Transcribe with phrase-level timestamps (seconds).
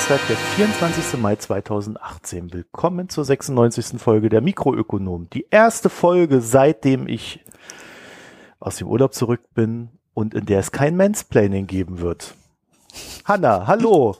[0.00, 1.20] Donnerstag, der 24.
[1.20, 2.54] Mai 2018.
[2.54, 4.00] Willkommen zur 96.
[4.00, 5.28] Folge der Mikroökonom.
[5.28, 7.44] Die erste Folge, seitdem ich
[8.60, 12.34] aus dem Urlaub zurück bin und in der es kein Mansplaining geben wird.
[13.26, 14.16] Hanna, hallo.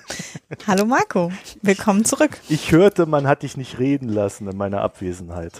[0.66, 2.38] Hallo Marco, willkommen zurück.
[2.48, 5.52] Ich hörte, man hat dich nicht reden lassen in meiner Abwesenheit.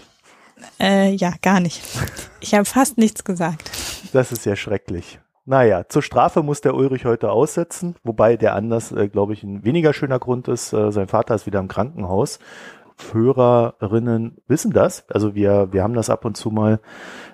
[0.78, 1.82] Äh, ja, gar nicht.
[2.40, 3.70] Ich habe fast nichts gesagt.
[4.12, 5.18] Das ist ja schrecklich.
[5.50, 9.64] Naja, zur Strafe muss der Ulrich heute aussetzen, wobei der anders, äh, glaube ich, ein
[9.64, 10.72] weniger schöner Grund ist.
[10.72, 12.38] Äh, sein Vater ist wieder im Krankenhaus.
[13.10, 15.10] Hörerinnen wissen das.
[15.10, 16.78] Also wir, wir haben das ab und zu mal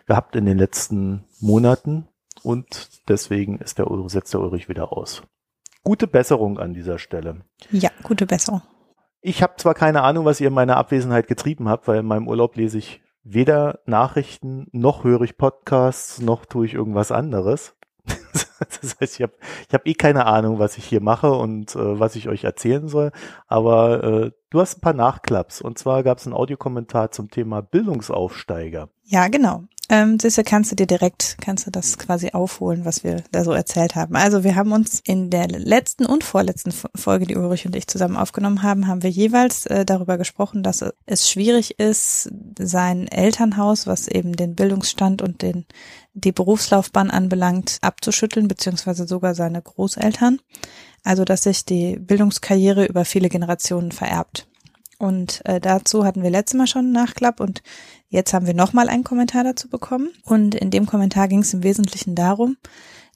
[0.06, 2.08] gehabt in den letzten Monaten
[2.42, 5.22] und deswegen ist der Ulrich, setzt der Ulrich wieder aus.
[5.84, 7.42] Gute Besserung an dieser Stelle.
[7.70, 8.62] Ja, gute Besserung.
[9.20, 12.28] Ich habe zwar keine Ahnung, was ihr in meiner Abwesenheit getrieben habt, weil in meinem
[12.28, 17.76] Urlaub lese ich weder Nachrichten noch höre ich Podcasts noch tue ich irgendwas anderes.
[18.80, 19.32] das heißt, ich habe
[19.68, 22.88] ich hab eh keine Ahnung, was ich hier mache und äh, was ich euch erzählen
[22.88, 23.12] soll.
[23.46, 25.60] Aber äh, du hast ein paar Nachklaps.
[25.60, 28.88] Und zwar gab es einen Audiokommentar zum Thema Bildungsaufsteiger.
[29.04, 29.64] Ja, genau.
[29.88, 33.52] Ähm, Sisse, kannst du dir direkt, kannst du das quasi aufholen, was wir da so
[33.52, 34.16] erzählt haben.
[34.16, 38.16] Also wir haben uns in der letzten und vorletzten Folge, die Ulrich und ich zusammen
[38.16, 44.08] aufgenommen haben, haben wir jeweils äh, darüber gesprochen, dass es schwierig ist, sein Elternhaus, was
[44.08, 45.66] eben den Bildungsstand und den,
[46.14, 50.40] die Berufslaufbahn anbelangt, abzuschütteln, beziehungsweise sogar seine Großeltern.
[51.04, 54.48] Also dass sich die Bildungskarriere über viele Generationen vererbt.
[54.98, 57.62] Und äh, dazu hatten wir letztes Mal schon einen Nachklapp und
[58.08, 60.08] jetzt haben wir nochmal einen Kommentar dazu bekommen.
[60.24, 62.56] Und in dem Kommentar ging es im Wesentlichen darum,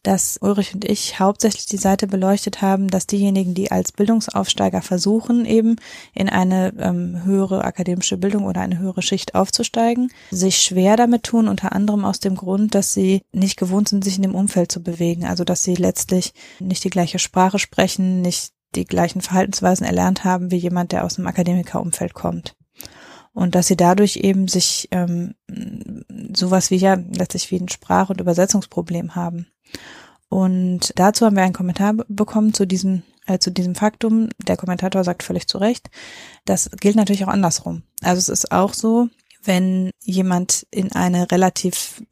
[0.02, 5.44] dass Ulrich und ich hauptsächlich die Seite beleuchtet haben, dass diejenigen, die als Bildungsaufsteiger versuchen,
[5.44, 5.76] eben
[6.14, 11.48] in eine ähm, höhere akademische Bildung oder eine höhere Schicht aufzusteigen, sich schwer damit tun,
[11.48, 14.82] unter anderem aus dem Grund, dass sie nicht gewohnt sind, sich in dem Umfeld zu
[14.82, 15.26] bewegen.
[15.26, 20.50] Also dass sie letztlich nicht die gleiche Sprache sprechen, nicht die gleichen Verhaltensweisen erlernt haben
[20.50, 22.54] wie jemand, der aus einem Akademikerumfeld kommt.
[23.32, 25.34] Und dass sie dadurch eben sich ähm,
[26.34, 29.46] sowas wie ja letztlich wie ein Sprach- und Übersetzungsproblem haben.
[30.28, 34.28] Und dazu haben wir einen Kommentar bekommen zu diesem, äh, zu diesem Faktum.
[34.46, 35.90] Der Kommentator sagt völlig zu Recht.
[36.44, 37.82] Das gilt natürlich auch andersrum.
[38.02, 39.08] Also es ist auch so,
[39.42, 42.02] wenn jemand in eine relativ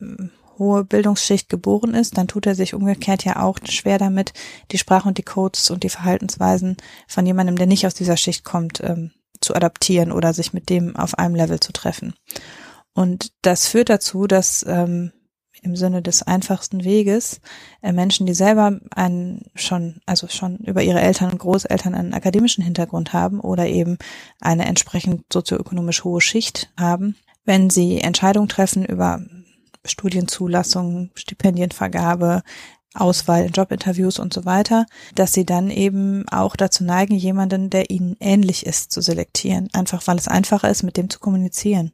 [0.58, 4.32] hohe Bildungsschicht geboren ist, dann tut er sich umgekehrt ja auch schwer damit,
[4.72, 8.44] die Sprache und die Codes und die Verhaltensweisen von jemandem, der nicht aus dieser Schicht
[8.44, 9.12] kommt, ähm,
[9.48, 12.12] zu adaptieren oder sich mit dem auf einem Level zu treffen.
[12.92, 15.12] Und das führt dazu, dass ähm,
[15.62, 17.41] im Sinne des einfachsten Weges
[17.81, 22.62] äh, Menschen, die selber einen schon, also schon über ihre Eltern und Großeltern einen akademischen
[22.62, 23.97] Hintergrund haben oder eben
[24.41, 27.16] eine entsprechend sozioökonomisch hohe Schicht haben,
[27.47, 29.22] wenn sie Entscheidungen treffen über
[29.86, 32.42] Studienzulassung, Stipendienvergabe,
[32.94, 37.91] Auswahl in Jobinterviews und so weiter, dass sie dann eben auch dazu neigen, jemanden, der
[37.91, 41.93] ihnen ähnlich ist, zu selektieren, einfach weil es einfacher ist, mit dem zu kommunizieren.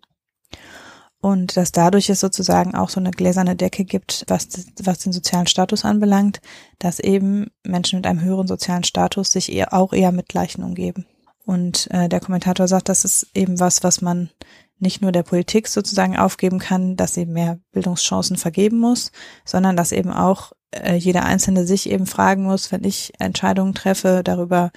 [1.21, 4.47] Und dass dadurch es sozusagen auch so eine gläserne Decke gibt, was,
[4.83, 6.43] was den sozialen Status anbelangt,
[6.78, 11.06] dass eben Menschen mit einem höheren sozialen Status sich eher, auch eher mit Gleichen umgeben.
[11.47, 14.31] Und äh, der Kommentator sagt, das ist eben was, was man
[14.78, 19.10] nicht nur der Politik sozusagen aufgeben kann, dass sie mehr Bildungschancen vergeben muss,
[19.44, 24.22] sondern dass eben auch äh, jeder Einzelne sich eben fragen muss, wenn ich Entscheidungen treffe
[24.24, 24.70] darüber,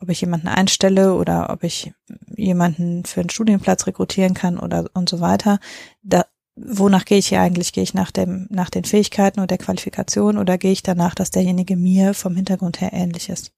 [0.00, 1.92] ob ich jemanden einstelle oder ob ich
[2.36, 5.58] jemanden für einen Studienplatz rekrutieren kann oder und so weiter.
[6.02, 6.24] Da,
[6.56, 7.72] wonach gehe ich hier eigentlich?
[7.72, 11.30] Gehe ich nach dem, nach den Fähigkeiten oder der Qualifikation oder gehe ich danach, dass
[11.30, 13.52] derjenige mir vom Hintergrund her ähnlich ist?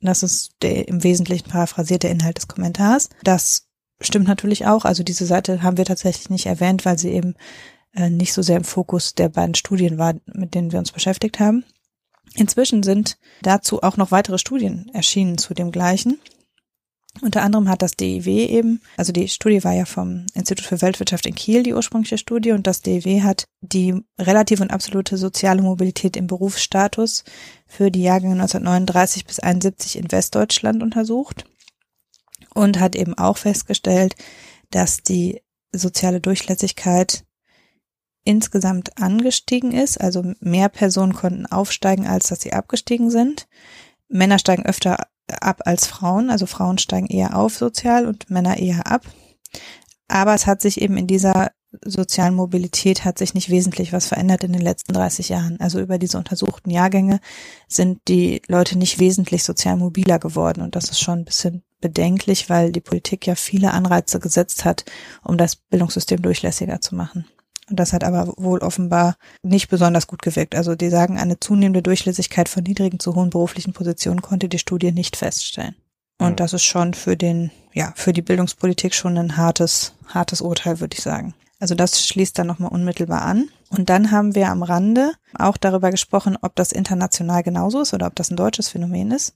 [0.00, 3.10] Das ist der im Wesentlichen paraphrasierte Inhalt des Kommentars.
[3.22, 3.66] Das
[4.00, 4.84] stimmt natürlich auch.
[4.84, 7.34] Also diese Seite haben wir tatsächlich nicht erwähnt, weil sie eben
[7.94, 11.40] äh, nicht so sehr im Fokus der beiden Studien war, mit denen wir uns beschäftigt
[11.40, 11.64] haben.
[12.34, 16.20] Inzwischen sind dazu auch noch weitere Studien erschienen zu dem gleichen.
[17.22, 21.26] Unter anderem hat das DIW eben, also die Studie war ja vom Institut für Weltwirtschaft
[21.26, 26.16] in Kiel, die ursprüngliche Studie, und das DIW hat die relative und absolute soziale Mobilität
[26.16, 27.24] im Berufsstatus
[27.66, 31.46] für die Jahrgänge 1939 bis 71 in Westdeutschland untersucht
[32.54, 34.14] und hat eben auch festgestellt,
[34.70, 37.24] dass die soziale Durchlässigkeit
[38.24, 40.00] insgesamt angestiegen ist.
[40.00, 43.48] Also mehr Personen konnten aufsteigen, als dass sie abgestiegen sind.
[44.08, 45.06] Männer steigen öfter
[45.40, 46.30] ab als Frauen.
[46.30, 49.04] Also Frauen steigen eher auf sozial und Männer eher ab.
[50.08, 51.50] Aber es hat sich eben in dieser
[51.84, 55.60] sozialen Mobilität hat sich nicht wesentlich was verändert in den letzten 30 Jahren.
[55.60, 57.20] Also über diese untersuchten Jahrgänge
[57.68, 60.62] sind die Leute nicht wesentlich sozial mobiler geworden.
[60.62, 64.84] Und das ist schon ein bisschen bedenklich, weil die Politik ja viele Anreize gesetzt hat,
[65.22, 67.26] um das Bildungssystem durchlässiger zu machen.
[67.70, 70.56] Und das hat aber wohl offenbar nicht besonders gut gewirkt.
[70.56, 74.90] Also die sagen, eine zunehmende Durchlässigkeit von niedrigen zu hohen beruflichen Positionen konnte die Studie
[74.90, 75.76] nicht feststellen.
[76.18, 80.80] Und das ist schon für den, ja, für die Bildungspolitik schon ein hartes, hartes Urteil,
[80.80, 81.32] würde ich sagen.
[81.60, 83.48] Also das schließt dann nochmal unmittelbar an.
[83.70, 88.06] Und dann haben wir am Rande auch darüber gesprochen, ob das international genauso ist oder
[88.06, 89.32] ob das ein deutsches Phänomen ist.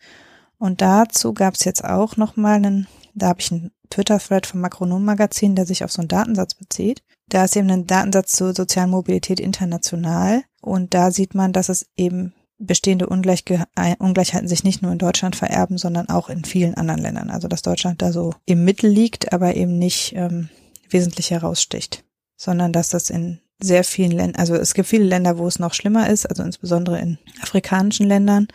[0.58, 5.54] Und dazu gab es jetzt auch nochmal einen, da habe ich einen Twitter-Thread vom Makronom-Magazin,
[5.54, 7.02] der sich auf so einen Datensatz bezieht.
[7.28, 10.42] Da ist eben ein Datensatz zur sozialen Mobilität international.
[10.60, 13.64] Und da sieht man, dass es eben bestehende Ungleichge
[13.98, 17.30] Ungleichheiten sich nicht nur in Deutschland vererben, sondern auch in vielen anderen Ländern.
[17.30, 20.48] Also dass Deutschland da so im Mittel liegt, aber eben nicht ähm,
[20.88, 22.04] wesentlich heraussticht,
[22.36, 25.74] sondern dass das in sehr vielen Ländern, also es gibt viele Länder, wo es noch
[25.74, 28.48] schlimmer ist, also insbesondere in afrikanischen Ländern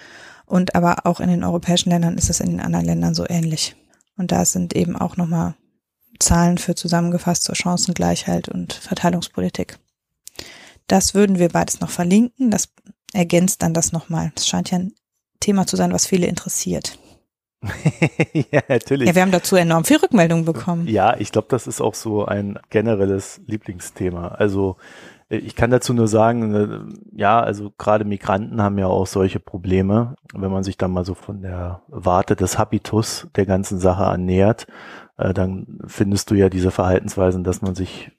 [0.45, 3.75] und aber auch in den europäischen Ländern ist es in den anderen Ländern so ähnlich.
[4.19, 5.55] Und da sind eben auch nochmal
[6.19, 9.79] Zahlen für zusammengefasst zur Chancengleichheit und Verteilungspolitik.
[10.87, 12.51] Das würden wir beides noch verlinken.
[12.51, 12.67] Das
[13.13, 14.33] ergänzt dann das nochmal.
[14.35, 14.93] Das scheint ja ein
[15.39, 16.99] Thema zu sein, was viele interessiert.
[18.33, 19.07] ja, natürlich.
[19.07, 20.85] Ja, wir haben dazu enorm viel Rückmeldung bekommen.
[20.85, 24.27] Ja, ich glaube, das ist auch so ein generelles Lieblingsthema.
[24.27, 24.75] Also
[25.29, 26.79] ich kann dazu nur sagen, äh,
[27.15, 31.13] ja, also gerade Migranten haben ja auch solche Probleme, wenn man sich dann mal so
[31.13, 34.65] von der Warte des Habitus der ganzen Sache annähert,
[35.17, 38.11] äh, dann findest du ja diese Verhaltensweisen, dass man sich,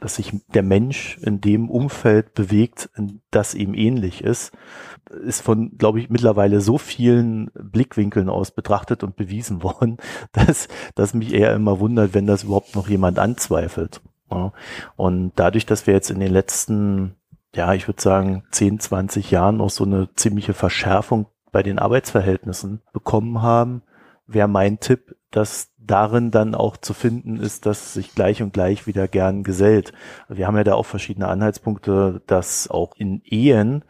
[0.00, 2.90] dass sich der Mensch in dem Umfeld bewegt,
[3.32, 4.52] das ihm ähnlich ist,
[5.10, 9.96] ist von, glaube ich, mittlerweile so vielen Blickwinkeln aus betrachtet und bewiesen worden,
[10.30, 14.00] dass, dass mich eher immer wundert, wenn das überhaupt noch jemand anzweifelt.
[14.96, 17.14] Und dadurch, dass wir jetzt in den letzten,
[17.54, 22.80] ja, ich würde sagen, 10, 20 Jahren auch so eine ziemliche Verschärfung bei den Arbeitsverhältnissen
[22.92, 23.82] bekommen haben,
[24.26, 28.86] wäre mein Tipp, dass darin dann auch zu finden ist, dass sich gleich und gleich
[28.86, 29.92] wieder gern gesellt.
[30.28, 33.84] Wir haben ja da auch verschiedene Anhaltspunkte, dass auch in Ehen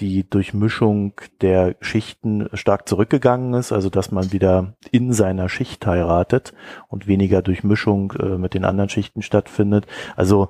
[0.00, 6.52] die Durchmischung der Schichten stark zurückgegangen ist, also dass man wieder in seiner Schicht heiratet
[6.88, 9.86] und weniger Durchmischung äh, mit den anderen Schichten stattfindet.
[10.16, 10.48] Also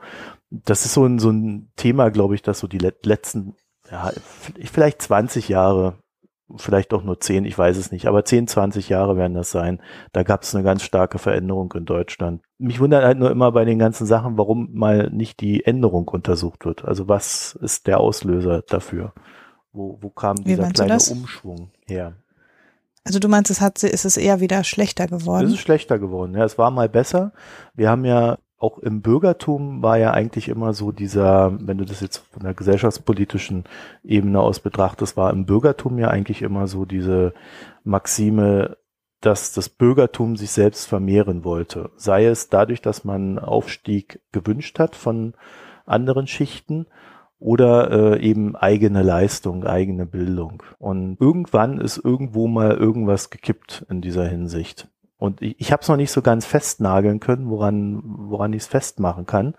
[0.51, 3.55] das ist so ein, so ein Thema, glaube ich, dass so die letzten,
[3.91, 4.13] ja,
[4.65, 5.99] vielleicht 20 Jahre,
[6.57, 9.81] vielleicht auch nur 10, ich weiß es nicht, aber 10, 20 Jahre werden das sein.
[10.13, 12.43] Da gab es eine ganz starke Veränderung in Deutschland.
[12.59, 16.65] Mich wundert halt nur immer bei den ganzen Sachen, warum mal nicht die Änderung untersucht
[16.65, 16.85] wird.
[16.85, 19.13] Also was ist der Auslöser dafür?
[19.73, 22.15] Wo, wo kam dieser kleine Umschwung her?
[23.05, 25.47] Also du meinst, es hat, ist es eher wieder schlechter geworden?
[25.47, 26.35] Es ist schlechter geworden.
[26.35, 27.33] Ja, es war mal besser.
[27.75, 32.01] Wir haben ja auch im Bürgertum war ja eigentlich immer so dieser, wenn du das
[32.01, 33.65] jetzt von der gesellschaftspolitischen
[34.03, 37.35] Ebene aus betrachtest, war im Bürgertum ja eigentlich immer so diese
[37.83, 38.77] Maxime,
[39.21, 41.91] dass das Bürgertum sich selbst vermehren wollte.
[41.97, 45.35] Sei es dadurch, dass man Aufstieg gewünscht hat von
[45.87, 46.87] anderen Schichten
[47.39, 50.63] oder äh, eben eigene Leistung, eigene Bildung.
[50.79, 54.89] Und irgendwann ist irgendwo mal irgendwas gekippt in dieser Hinsicht.
[55.25, 58.69] Und ich, ich habe es noch nicht so ganz festnageln können, woran, woran ich es
[58.69, 59.55] festmachen kann,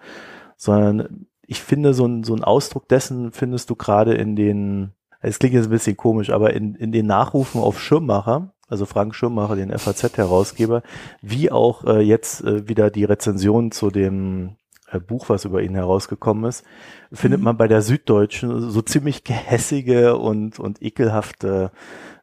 [0.57, 4.91] sondern ich finde, so ein, so ein Ausdruck dessen findest du gerade in den,
[5.21, 9.15] es klingt jetzt ein bisschen komisch, aber in, in den Nachrufen auf Schirmmacher, also Frank
[9.15, 10.83] Schirmmacher, den FAZ-Herausgeber,
[11.21, 14.57] wie auch äh, jetzt äh, wieder die Rezension zu dem
[14.91, 16.63] äh, Buch, was über ihn herausgekommen ist,
[17.11, 17.45] findet mhm.
[17.45, 21.71] man bei der Süddeutschen so ziemlich gehässige und, und ekelhafte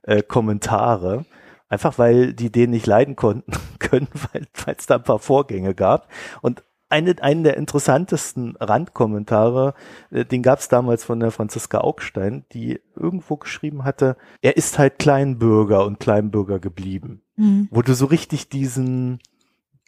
[0.02, 1.24] äh, Kommentare.
[1.72, 6.06] Einfach weil die den nicht leiden konnten können, weil es da ein paar Vorgänge gab.
[6.42, 9.72] Und eine, einen der interessantesten Randkommentare,
[10.10, 14.78] äh, den gab es damals von der Franziska Augstein, die irgendwo geschrieben hatte, er ist
[14.78, 17.22] halt Kleinbürger und Kleinbürger geblieben.
[17.36, 17.68] Mhm.
[17.70, 19.20] Wo du so richtig diesen,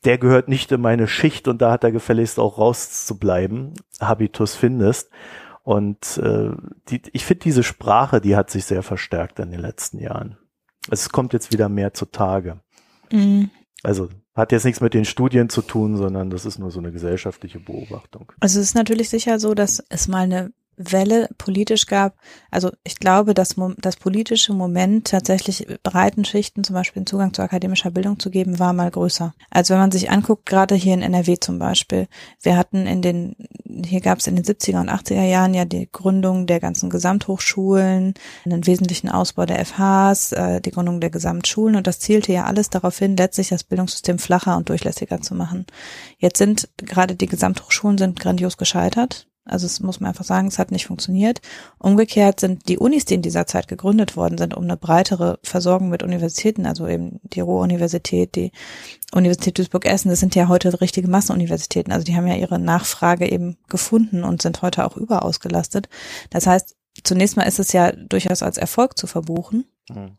[0.07, 5.11] der gehört nicht in meine Schicht und da hat er gefälligst auch rauszubleiben, Habitus findest.
[5.65, 6.53] Und äh,
[6.89, 10.39] die, ich finde diese Sprache, die hat sich sehr verstärkt in den letzten Jahren.
[10.91, 12.61] Es kommt jetzt wieder mehr zutage.
[13.11, 13.51] Mhm.
[13.83, 16.91] Also hat jetzt nichts mit den Studien zu tun, sondern das ist nur so eine
[16.91, 18.33] gesellschaftliche Beobachtung.
[18.41, 22.17] Also es ist natürlich sicher so, dass es mal eine Welle politisch gab.
[22.51, 27.43] Also ich glaube, dass das politische Moment tatsächlich breiten Schichten zum Beispiel den Zugang zu
[27.43, 29.35] akademischer Bildung zu geben, war mal größer.
[29.51, 32.09] Also wenn man sich anguckt, gerade hier in NRW zum Beispiel,
[32.43, 33.37] wir hatten in den,
[33.85, 38.15] hier gab es in den 70er und 80er Jahren ja die Gründung der ganzen Gesamthochschulen,
[38.45, 42.71] einen wesentlichen Ausbau der FHs, äh, die Gründung der Gesamtschulen und das zielte ja alles
[42.71, 45.67] darauf hin, letztlich das Bildungssystem flacher und durchlässiger zu machen.
[46.19, 50.59] Jetzt sind gerade die Gesamthochschulen sind grandios gescheitert Also es muss man einfach sagen, es
[50.59, 51.41] hat nicht funktioniert.
[51.79, 55.91] Umgekehrt sind die Unis, die in dieser Zeit gegründet worden sind, um eine breitere Versorgung
[55.91, 58.53] mit Universitäten, also eben die Ruhr-Universität, die
[59.13, 61.93] Universität Duisburg-Essen, das sind ja heute richtige Massenuniversitäten.
[61.93, 65.89] Also die haben ja ihre Nachfrage eben gefunden und sind heute auch überausgelastet.
[66.31, 69.67] Das heißt, zunächst mal ist es ja durchaus als Erfolg zu verbuchen.
[69.91, 70.17] Mhm.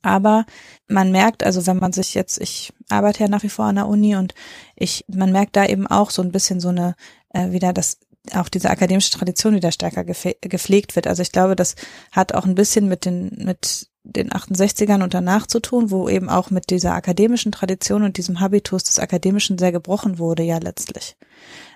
[0.00, 0.46] Aber
[0.88, 3.88] man merkt, also wenn man sich jetzt, ich arbeite ja nach wie vor an der
[3.88, 4.34] Uni und
[4.76, 6.94] ich, man merkt da eben auch so ein bisschen so eine,
[7.30, 7.98] äh, wieder das,
[8.32, 11.06] auch diese akademische Tradition wieder stärker gepflegt wird.
[11.06, 11.74] Also ich glaube, das
[12.12, 16.28] hat auch ein bisschen mit den, mit den 68ern und danach zu tun, wo eben
[16.28, 21.16] auch mit dieser akademischen Tradition und diesem Habitus des Akademischen sehr gebrochen wurde, ja letztlich.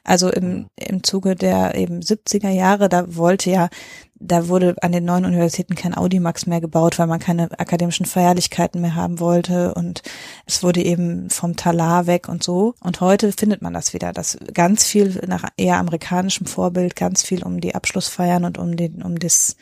[0.03, 0.67] Also im, mhm.
[0.77, 3.69] im Zuge der eben 70er Jahre, da wollte ja,
[4.15, 8.81] da wurde an den neuen Universitäten kein Audimax mehr gebaut, weil man keine akademischen Feierlichkeiten
[8.81, 10.03] mehr haben wollte und
[10.47, 12.75] es wurde eben vom Talar weg und so.
[12.81, 17.43] Und heute findet man das wieder, dass ganz viel nach eher amerikanischem Vorbild, ganz viel
[17.43, 19.57] um die Abschlussfeiern und um den, um das,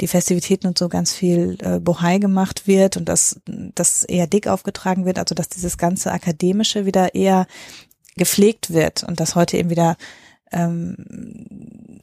[0.00, 4.48] die Festivitäten und so ganz viel äh, Bohai gemacht wird und dass das eher dick
[4.48, 7.46] aufgetragen wird, also dass dieses ganze Akademische wieder eher
[8.16, 9.96] gepflegt wird und dass heute eben wieder
[10.52, 10.96] ähm,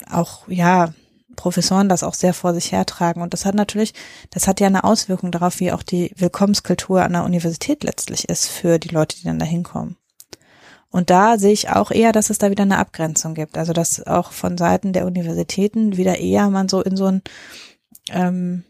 [0.10, 0.94] auch ja
[1.36, 3.22] Professoren das auch sehr vor sich hertragen.
[3.22, 3.94] Und das hat natürlich,
[4.30, 8.48] das hat ja eine Auswirkung darauf, wie auch die Willkommenskultur an der Universität letztlich ist
[8.48, 9.98] für die Leute, die dann da hinkommen.
[10.90, 13.58] Und da sehe ich auch eher, dass es da wieder eine Abgrenzung gibt.
[13.58, 17.22] Also dass auch von Seiten der Universitäten wieder eher man so in so ein
[18.10, 18.64] ähm,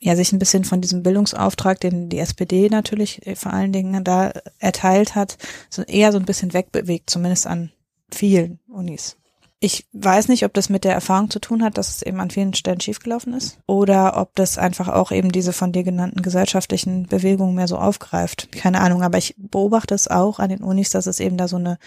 [0.00, 4.04] ja sich ein bisschen von diesem Bildungsauftrag, den die SPD natürlich äh, vor allen Dingen
[4.04, 5.38] da erteilt hat,
[5.70, 7.72] so eher so ein bisschen wegbewegt, zumindest an
[8.10, 9.16] vielen Unis.
[9.60, 12.30] Ich weiß nicht, ob das mit der Erfahrung zu tun hat, dass es eben an
[12.30, 17.06] vielen Stellen schiefgelaufen ist, oder ob das einfach auch eben diese von dir genannten gesellschaftlichen
[17.06, 18.52] Bewegungen mehr so aufgreift.
[18.52, 21.56] Keine Ahnung, aber ich beobachte es auch an den Unis, dass es eben da so
[21.56, 21.78] eine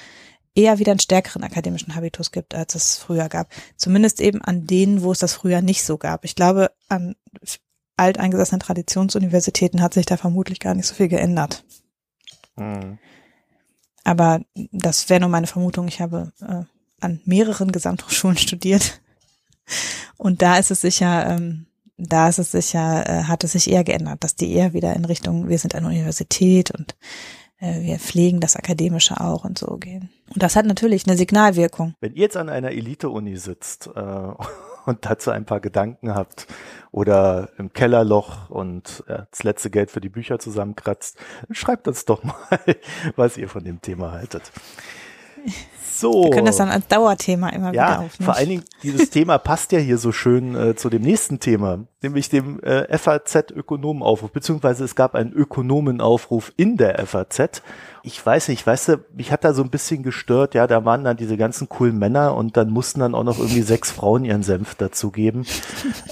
[0.56, 3.50] eher wieder einen stärkeren akademischen Habitus gibt, als es früher gab.
[3.78, 6.26] Zumindest eben an denen, wo es das früher nicht so gab.
[6.26, 7.16] Ich glaube, an
[7.98, 11.64] alteingesessenen Traditionsuniversitäten hat sich da vermutlich gar nicht so viel geändert.
[12.58, 12.98] Mhm.
[14.04, 14.42] Aber
[14.72, 15.88] das wäre nur meine Vermutung.
[15.88, 16.64] Ich habe äh,
[17.00, 19.02] an mehreren Gesamthochschulen studiert.
[20.18, 21.68] Und da ist es sicher, ähm,
[21.98, 25.06] da ist es sicher, äh, hat es sich eher geändert, dass die eher wieder in
[25.06, 26.96] Richtung, wir sind eine Universität und
[27.62, 30.10] wir pflegen das Akademische auch und so gehen.
[30.34, 31.94] Und das hat natürlich eine Signalwirkung.
[32.02, 34.00] Wenn ihr jetzt an einer Elite-Uni sitzt äh,
[34.86, 36.48] und dazu ein paar Gedanken habt
[36.92, 41.18] oder im Kellerloch und äh, das letzte Geld für die Bücher zusammenkratzt,
[41.52, 42.36] schreibt uns doch mal,
[43.16, 44.52] was ihr von dem Thema haltet.
[46.02, 46.24] So.
[46.24, 48.26] Wir können das dann als Dauerthema immer ja, wieder aufnehmen.
[48.26, 51.86] Vor allen Dingen, dieses Thema passt ja hier so schön äh, zu dem nächsten Thema,
[52.02, 57.62] nämlich dem äh, FAZ-Ökonomenaufruf, beziehungsweise es gab einen Ökonomenaufruf in der FAZ.
[58.02, 61.04] Ich weiß nicht, weißt du, mich hat da so ein bisschen gestört, ja, da waren
[61.04, 64.42] dann diese ganzen coolen Männer und dann mussten dann auch noch irgendwie sechs Frauen ihren
[64.42, 65.46] Senf dazugeben.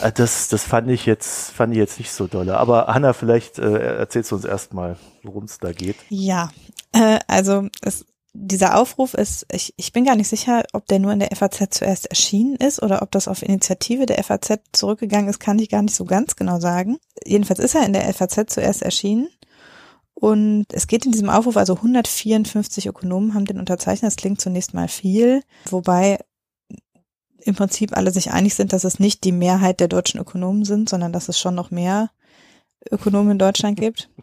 [0.01, 2.57] Äh, das, das fand ich jetzt, fand ich jetzt nicht so dolle.
[2.57, 5.95] Aber Hanna, vielleicht äh, erzählst du uns erstmal, worum es da geht.
[6.09, 6.51] Ja,
[6.91, 11.11] äh, also es dieser Aufruf ist, ich, ich bin gar nicht sicher, ob der nur
[11.11, 15.39] in der FAZ zuerst erschienen ist oder ob das auf Initiative der FAZ zurückgegangen ist,
[15.39, 16.97] kann ich gar nicht so ganz genau sagen.
[17.25, 19.29] Jedenfalls ist er in der FAZ zuerst erschienen.
[20.13, 24.11] Und es geht in diesem Aufruf, also 154 Ökonomen haben den unterzeichnet.
[24.11, 26.19] Das klingt zunächst mal viel, wobei
[27.41, 30.89] im Prinzip alle sich einig sind, dass es nicht die Mehrheit der deutschen Ökonomen sind,
[30.89, 32.11] sondern dass es schon noch mehr
[32.91, 34.09] Ökonomen in Deutschland gibt.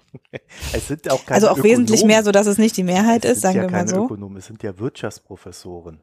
[0.72, 1.70] Es sind auch keine also auch Ökonomen.
[1.70, 4.06] wesentlich mehr, so dass es nicht die Mehrheit ist, sagen ja wir mal so.
[4.06, 6.00] Ökonomen, es sind ja Wirtschaftsprofessoren.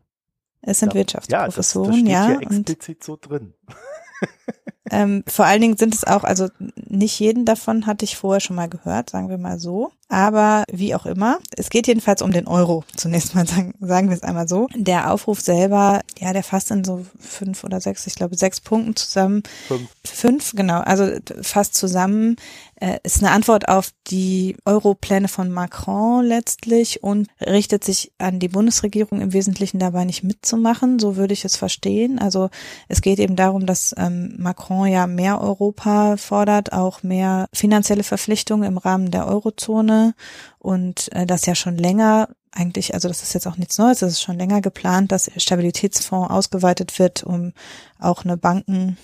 [0.61, 2.27] Es sind ja, Wirtschaftsprofessoren, ja.
[2.27, 3.53] Das, das steht ja, hier explizit so drin.
[4.91, 8.55] Ähm, vor allen Dingen sind es auch, also nicht jeden davon hatte ich vorher schon
[8.57, 9.91] mal gehört, sagen wir mal so.
[10.09, 12.83] Aber wie auch immer, es geht jedenfalls um den Euro.
[12.95, 14.67] Zunächst mal sagen, sagen wir es einmal so.
[14.75, 18.95] Der Aufruf selber, ja, der fasst in so fünf oder sechs, ich glaube sechs Punkten
[18.95, 19.43] zusammen.
[19.67, 19.89] Fünf.
[20.03, 21.09] Fünf, genau, also
[21.41, 22.35] fast zusammen,
[22.83, 28.49] äh, ist eine Antwort auf die Europläne von Macron letztlich und richtet sich an die
[28.49, 32.19] Bundesregierung im Wesentlichen dabei nicht mitzumachen, so würde ich es verstehen.
[32.19, 32.49] Also
[32.89, 38.67] es geht eben darum, dass ähm, Macron ja mehr Europa fordert, auch mehr finanzielle Verpflichtungen
[38.67, 40.13] im Rahmen der Eurozone
[40.59, 44.13] und äh, das ja schon länger eigentlich, also das ist jetzt auch nichts Neues, es
[44.13, 47.53] ist schon länger geplant, dass Stabilitätsfonds ausgeweitet wird, um
[47.97, 48.97] auch eine Banken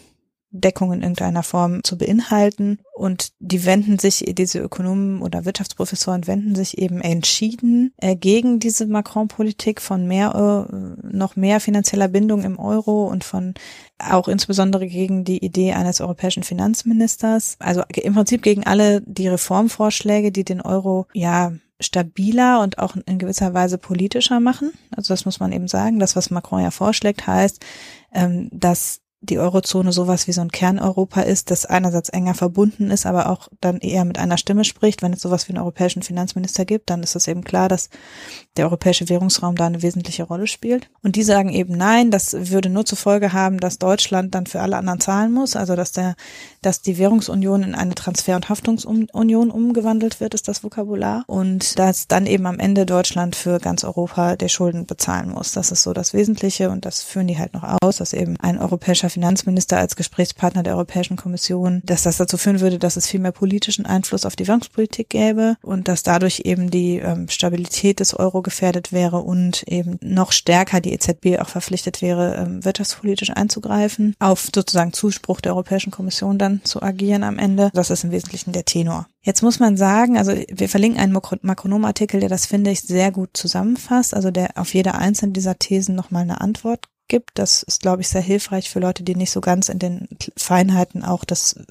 [0.51, 2.79] Deckung in irgendeiner Form zu beinhalten.
[2.94, 8.88] Und die wenden sich, diese Ökonomen oder Wirtschaftsprofessoren wenden sich eben entschieden äh, gegen diese
[8.88, 13.53] Macron-Politik von mehr, äh, noch mehr finanzieller Bindung im Euro und von
[14.00, 17.58] auch insbesondere gegen die Idee eines europäischen Finanzministers.
[17.60, 23.20] Also im Prinzip gegen alle die Reformvorschläge, die den Euro ja stabiler und auch in
[23.20, 24.72] gewisser Weise politischer machen.
[24.96, 26.00] Also das muss man eben sagen.
[26.00, 27.63] Das, was Macron ja vorschlägt, heißt,
[28.13, 33.06] ähm, dass die Eurozone sowas wie so ein Kerneuropa ist, das einerseits enger verbunden ist,
[33.06, 35.02] aber auch dann eher mit einer Stimme spricht.
[35.02, 37.90] Wenn es sowas wie einen europäischen Finanzminister gibt, dann ist es eben klar, dass
[38.60, 40.89] der europäische Währungsraum da eine wesentliche Rolle spielt.
[41.01, 44.60] Und die sagen eben nein, das würde nur zur Folge haben, dass Deutschland dann für
[44.60, 46.16] alle anderen zahlen muss, also dass der,
[46.62, 51.24] dass die Währungsunion in eine Transfer- und Haftungsunion umgewandelt wird, ist das Vokabular.
[51.28, 55.54] Und dass dann eben am Ende Deutschland für ganz Europa der Schulden bezahlen muss.
[55.54, 58.58] Das ist so das Wesentliche und das führen die halt noch aus, dass eben ein
[58.58, 63.22] europäischer Finanzminister als Gesprächspartner der Europäischen Kommission, dass das dazu führen würde, dass es viel
[63.22, 68.13] mehr politischen Einfluss auf die Währungspolitik gäbe und dass dadurch eben die ähm, Stabilität des
[68.13, 74.15] Euro gefährdet wäre und eben noch stärker die EZB auch verpflichtet wäre, ähm, wirtschaftspolitisch einzugreifen,
[74.20, 77.70] auf sozusagen Zuspruch der Europäischen Kommission dann zu agieren am Ende.
[77.74, 79.08] Das ist im Wesentlichen der Tenor.
[79.22, 83.29] Jetzt muss man sagen, also wir verlinken einen Makronom-Artikel, der das, finde ich, sehr gut
[83.34, 87.32] zusammenfasst, also der auf jede einzelne dieser Thesen nochmal eine Antwort gibt.
[87.38, 91.03] Das ist, glaube ich, sehr hilfreich für Leute, die nicht so ganz in den Feinheiten
[91.03, 91.65] auch des äh,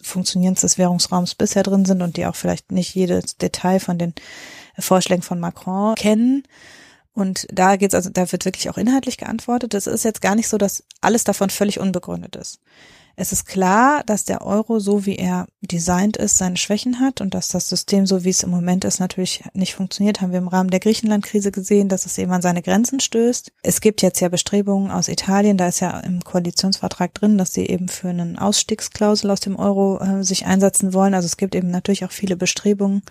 [0.00, 4.14] Funktionierens des Währungsraums bisher drin sind und die auch vielleicht nicht jedes Detail von den
[4.78, 6.44] Vorschlägen von Macron kennen.
[7.14, 9.74] Und da geht's also, da wird wirklich auch inhaltlich geantwortet.
[9.74, 12.60] Es ist jetzt gar nicht so, dass alles davon völlig unbegründet ist.
[13.16, 17.32] Es ist klar, dass der Euro, so wie er designt ist, seine Schwächen hat und
[17.32, 20.20] dass das System, so wie es im Moment ist, natürlich nicht funktioniert.
[20.20, 23.52] Haben wir im Rahmen der Griechenland-Krise gesehen, dass es eben an seine Grenzen stößt.
[23.62, 27.66] Es gibt jetzt ja Bestrebungen aus Italien, da ist ja im Koalitionsvertrag drin, dass sie
[27.66, 31.14] eben für einen Ausstiegsklausel aus dem Euro äh, sich einsetzen wollen.
[31.14, 33.02] Also es gibt eben natürlich auch viele Bestrebungen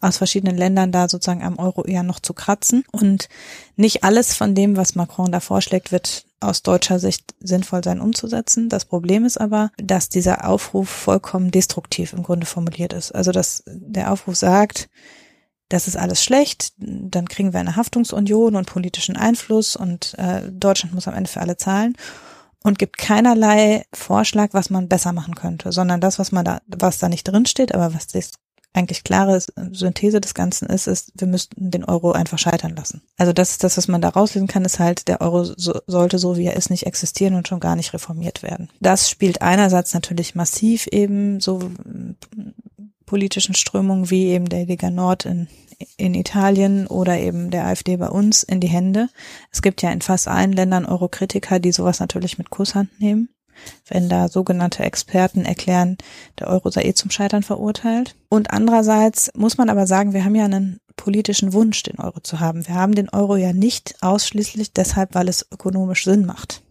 [0.00, 2.84] aus verschiedenen Ländern da sozusagen am Euro eher noch zu kratzen.
[2.92, 3.28] Und
[3.76, 8.68] nicht alles von dem, was Macron da vorschlägt, wird aus deutscher Sicht sinnvoll sein umzusetzen.
[8.68, 13.12] Das Problem ist aber, dass dieser Aufruf vollkommen destruktiv im Grunde formuliert ist.
[13.12, 14.88] Also dass der Aufruf sagt,
[15.68, 20.94] das ist alles schlecht, dann kriegen wir eine Haftungsunion und politischen Einfluss und äh, Deutschland
[20.94, 21.94] muss am Ende für alle zahlen
[22.62, 26.98] und gibt keinerlei Vorschlag, was man besser machen könnte, sondern das, was man da, was
[26.98, 28.06] da nicht drin steht, aber was
[28.78, 29.40] eigentlich klare
[29.72, 33.02] Synthese des Ganzen ist, ist, wir müssten den Euro einfach scheitern lassen.
[33.16, 36.18] Also das ist das, was man da rauslesen kann, ist halt, der Euro so, sollte
[36.18, 38.70] so, wie er ist, nicht existieren und schon gar nicht reformiert werden.
[38.80, 41.70] Das spielt einerseits natürlich massiv eben so
[43.04, 45.48] politischen Strömungen wie eben der Lega Nord in,
[45.96, 49.08] in Italien oder eben der AfD bei uns in die Hände.
[49.50, 53.28] Es gibt ja in fast allen Ländern Eurokritiker, die sowas natürlich mit Kusshand nehmen
[53.86, 55.96] wenn da sogenannte Experten erklären,
[56.38, 58.14] der Euro sei eh zum Scheitern verurteilt.
[58.28, 62.40] Und andererseits muss man aber sagen, wir haben ja einen politischen Wunsch, den Euro zu
[62.40, 62.66] haben.
[62.66, 66.62] Wir haben den Euro ja nicht ausschließlich deshalb, weil es ökonomisch Sinn macht.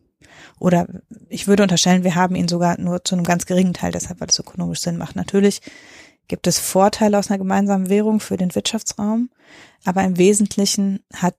[0.59, 0.87] Oder
[1.29, 4.29] ich würde unterstellen, wir haben ihn sogar nur zu einem ganz geringen Teil deshalb, weil
[4.29, 5.15] es ökonomisch Sinn macht.
[5.15, 5.61] Natürlich
[6.27, 9.29] gibt es Vorteile aus einer gemeinsamen Währung für den Wirtschaftsraum,
[9.85, 11.35] aber im Wesentlichen hat,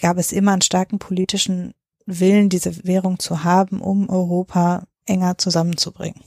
[0.00, 1.74] gab es immer einen starken politischen
[2.06, 6.20] Willen, diese Währung zu haben, um Europa enger zusammenzubringen.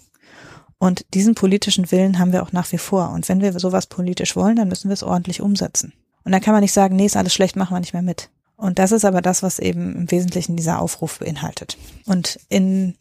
[0.77, 3.11] Und diesen politischen Willen haben wir auch nach wie vor.
[3.11, 5.93] Und wenn wir sowas politisch wollen, dann müssen wir es ordentlich umsetzen.
[6.23, 8.29] Und dann kann man nicht sagen, nee, ist alles schlecht, machen wir nicht mehr mit.
[8.57, 11.77] Und das ist aber das, was eben im Wesentlichen dieser Aufruf beinhaltet.
[12.05, 12.95] Und in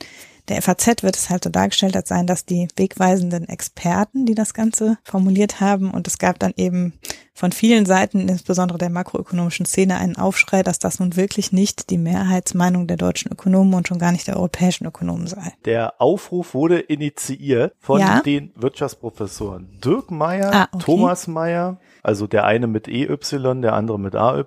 [0.48, 4.52] der FAZ wird es halt so dargestellt als sein, dass die wegweisenden Experten, die das
[4.52, 6.94] Ganze formuliert haben, und es gab dann eben
[7.34, 11.98] von vielen Seiten, insbesondere der makroökonomischen Szene, einen Aufschrei, dass das nun wirklich nicht die
[11.98, 15.52] Mehrheitsmeinung der deutschen Ökonomen und schon gar nicht der europäischen Ökonomen sei.
[15.64, 18.20] Der Aufruf wurde initiiert von ja?
[18.20, 20.84] den Wirtschaftsprofessoren Dirk Meyer, ah, okay.
[20.84, 23.18] Thomas Meyer, also der eine mit EY,
[23.60, 24.44] der andere mit AY,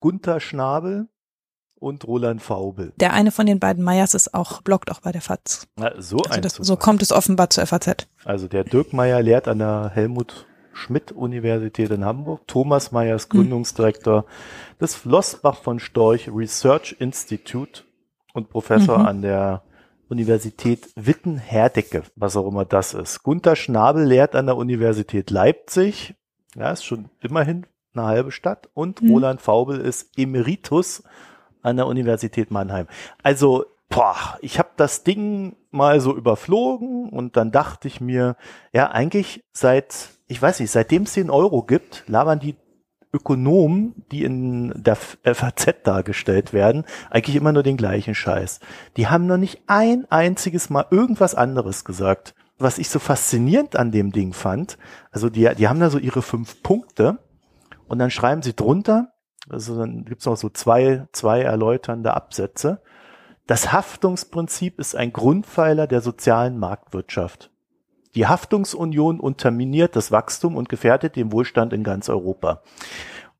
[0.00, 1.08] Gunther Schnabel,
[1.78, 2.92] und Roland Faubel.
[2.96, 5.68] Der eine von den beiden Meyers ist auch, bloggt auch bei der FAZ.
[5.76, 8.08] Na, so also das, so kommt es offenbar zur FAZ.
[8.24, 10.46] Also der Dirk Meyer lehrt an der Helmut
[10.76, 12.46] Schmidt Universität in Hamburg.
[12.46, 13.40] Thomas Meyer ist hm.
[13.40, 14.28] Gründungsdirektor hm.
[14.80, 17.82] des Flossbach von Storch Research Institute
[18.36, 19.06] und Professor mhm.
[19.06, 19.62] an der
[20.08, 23.22] Universität Witten-Herdecke, was auch immer das ist.
[23.22, 26.14] Gunther Schnabel lehrt an der Universität Leipzig.
[26.54, 28.68] Ja, ist schon immerhin eine halbe Stadt.
[28.74, 29.10] Und mhm.
[29.10, 31.02] Roland Faubel ist Emeritus
[31.62, 32.86] an der Universität Mannheim.
[33.22, 38.36] Also, boah, ich habe das Ding mal so überflogen und dann dachte ich mir,
[38.72, 42.56] ja, eigentlich seit, ich weiß nicht, seitdem es den Euro gibt, labern die
[43.12, 48.60] Ökonomen, die in der FAZ dargestellt werden, eigentlich immer nur den gleichen Scheiß.
[48.96, 52.34] Die haben noch nicht ein einziges Mal irgendwas anderes gesagt.
[52.58, 54.78] Was ich so faszinierend an dem Ding fand,
[55.10, 57.18] also die, die haben da so ihre fünf Punkte
[57.86, 59.12] und dann schreiben sie drunter,
[59.48, 62.82] also dann gibt es noch so zwei, zwei erläuternde Absätze.
[63.46, 67.50] Das Haftungsprinzip ist ein Grundpfeiler der sozialen Marktwirtschaft.
[68.16, 72.62] Die Haftungsunion unterminiert das Wachstum und gefährdet den Wohlstand in ganz Europa.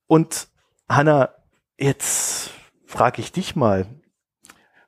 [0.06, 0.48] Und
[0.86, 1.30] Hanna,
[1.78, 2.50] jetzt
[2.84, 3.86] frage ich dich mal,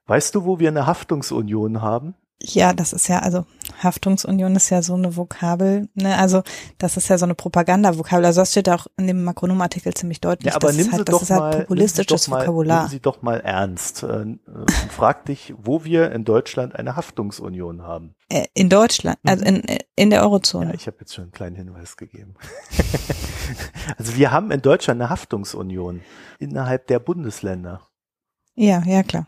[0.06, 2.14] weißt du, wo wir eine Haftungsunion haben?
[2.40, 3.46] Ja, das ist ja, also
[3.82, 6.16] Haftungsunion ist ja so eine Vokabel, ne?
[6.16, 6.44] Also
[6.78, 8.24] das ist ja so eine Propaganda-Vokabel.
[8.24, 10.52] Also das steht auch in dem Makronom-Artikel ziemlich deutlich.
[10.52, 12.30] Ja, aber das nimm ist halt, doch das ist halt mal, populistisches nimm sie doch
[12.30, 12.82] mal, Vokabular.
[12.82, 14.04] Nimm sie doch mal ernst.
[14.04, 18.14] Äh, äh, und frag dich, wo wir in Deutschland eine Haftungsunion haben.
[18.28, 19.62] Äh, In Deutschland, also in,
[19.96, 20.66] in der Eurozone.
[20.66, 20.70] Mhm.
[20.70, 22.34] Ja, ich habe jetzt schon einen kleinen Hinweis gegeben.
[23.98, 26.02] also wir haben in Deutschland eine Haftungsunion
[26.38, 27.80] innerhalb der Bundesländer.
[28.54, 29.26] Ja, ja, klar.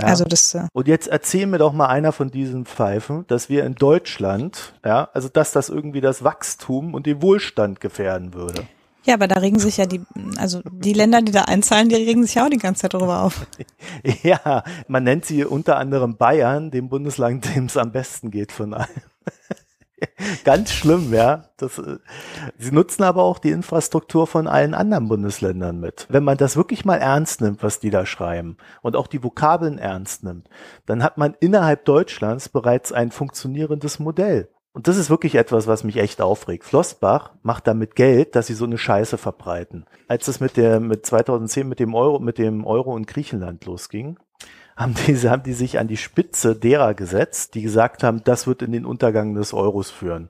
[0.00, 0.08] Ja.
[0.08, 3.64] Also das, äh, Und jetzt erzähl mir doch mal einer von diesen Pfeifen, dass wir
[3.64, 8.66] in Deutschland, ja, also dass das irgendwie das Wachstum und den Wohlstand gefährden würde.
[9.04, 10.00] ja, aber da regen sich ja die,
[10.36, 13.22] also die Länder, die da einzahlen, die regen sich ja auch die ganze Zeit darüber
[13.22, 13.46] auf.
[14.22, 18.74] Ja, man nennt sie unter anderem Bayern, dem Bundesland, dem es am besten geht von
[18.74, 18.88] allen.
[20.44, 21.44] Ganz schlimm, ja.
[21.56, 21.98] Das, äh,
[22.58, 26.06] sie nutzen aber auch die Infrastruktur von allen anderen Bundesländern mit.
[26.08, 29.78] Wenn man das wirklich mal ernst nimmt, was die da schreiben und auch die Vokabeln
[29.78, 30.48] ernst nimmt,
[30.86, 34.48] dann hat man innerhalb Deutschlands bereits ein funktionierendes Modell.
[34.74, 36.64] Und das ist wirklich etwas, was mich echt aufregt.
[36.64, 39.86] Flossbach macht damit Geld, dass sie so eine Scheiße verbreiten.
[40.08, 44.18] Als es mit der, mit 2010 mit dem Euro, mit dem Euro in Griechenland losging,
[44.76, 48.62] haben die, haben die sich an die Spitze derer gesetzt, die gesagt haben, das wird
[48.62, 50.28] in den Untergang des Euros führen.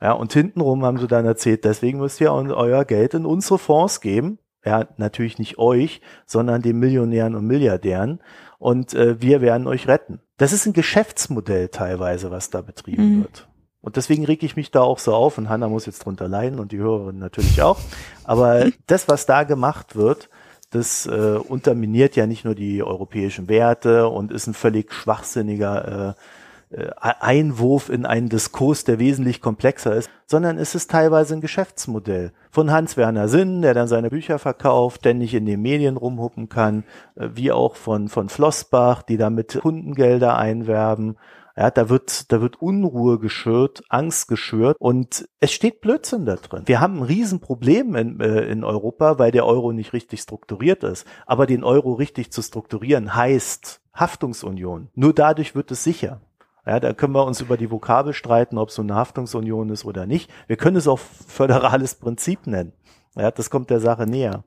[0.00, 3.58] Ja, und hintenrum haben sie dann erzählt, deswegen müsst ihr eu- euer Geld in unsere
[3.58, 4.38] Fonds geben.
[4.64, 8.20] Ja, natürlich nicht euch, sondern den Millionären und Milliardären.
[8.58, 10.20] Und äh, wir werden euch retten.
[10.38, 13.22] Das ist ein Geschäftsmodell teilweise, was da betrieben Mhm.
[13.22, 13.48] wird.
[13.80, 16.58] Und deswegen reg ich mich da auch so auf und Hanna muss jetzt drunter leiden
[16.58, 17.78] und die Hörerin natürlich auch.
[18.24, 20.28] Aber das, was da gemacht wird,
[20.70, 26.20] das äh, unterminiert ja nicht nur die europäischen Werte und ist ein völlig schwachsinniger äh,
[26.68, 32.32] äh, Einwurf in einen Diskurs, der wesentlich komplexer ist, sondern es ist teilweise ein Geschäftsmodell
[32.50, 36.82] von Hans-Werner Sinn, der dann seine Bücher verkauft, ständig in den Medien rumhuppen kann,
[37.14, 41.16] äh, wie auch von, von Flossbach, die damit Kundengelder einwerben.
[41.58, 46.64] Ja, da wird, da wird Unruhe geschürt, Angst geschürt und es steht Blödsinn da drin.
[46.66, 51.06] Wir haben ein Riesenproblem in, äh, in Europa, weil der Euro nicht richtig strukturiert ist.
[51.24, 54.88] Aber den Euro richtig zu strukturieren heißt Haftungsunion.
[54.94, 56.20] Nur dadurch wird es sicher.
[56.66, 59.84] Ja, da können wir uns über die Vokabel streiten, ob es so eine Haftungsunion ist
[59.86, 60.30] oder nicht.
[60.48, 62.72] Wir können es auch föderales Prinzip nennen.
[63.14, 64.44] Ja, das kommt der Sache näher.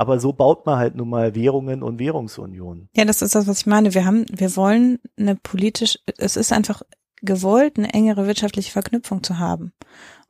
[0.00, 2.88] Aber so baut man halt nun mal Währungen und Währungsunionen.
[2.96, 3.92] Ja, das ist das, was ich meine.
[3.92, 6.80] Wir haben, wir wollen eine politisch, es ist einfach
[7.20, 9.74] gewollt, eine engere wirtschaftliche Verknüpfung zu haben.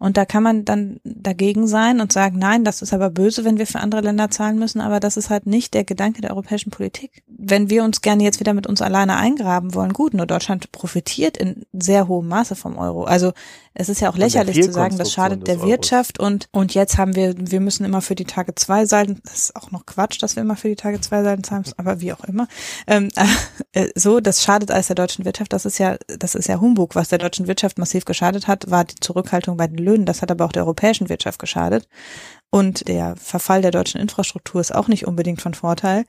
[0.00, 3.58] Und da kann man dann dagegen sein und sagen, nein, das ist aber böse, wenn
[3.58, 6.70] wir für andere Länder zahlen müssen, aber das ist halt nicht der Gedanke der europäischen
[6.70, 7.22] Politik.
[7.28, 11.36] Wenn wir uns gerne jetzt wieder mit uns alleine eingraben wollen, gut, nur Deutschland profitiert
[11.36, 13.04] in sehr hohem Maße vom Euro.
[13.04, 13.32] Also
[13.74, 15.60] es ist ja auch lächerlich zu sagen, das schadet der.
[15.60, 19.34] Wirtschaft und, und jetzt haben wir, wir müssen immer für die Tage zwei Seiten, das
[19.34, 22.00] ist auch noch Quatsch, dass wir immer für die Tage zwei Seiten zahlen müssen, aber
[22.00, 22.48] wie auch immer.
[22.86, 23.10] Ähm,
[23.72, 25.52] äh, so, das schadet alles der deutschen Wirtschaft.
[25.52, 26.94] Das ist ja, das ist ja Humbug.
[26.94, 29.89] Was der deutschen Wirtschaft massiv geschadet hat, war die Zurückhaltung bei den Löhnen.
[29.98, 31.88] Das hat aber auch der europäischen Wirtschaft geschadet.
[32.50, 36.04] Und der Verfall der deutschen Infrastruktur ist auch nicht unbedingt von Vorteil.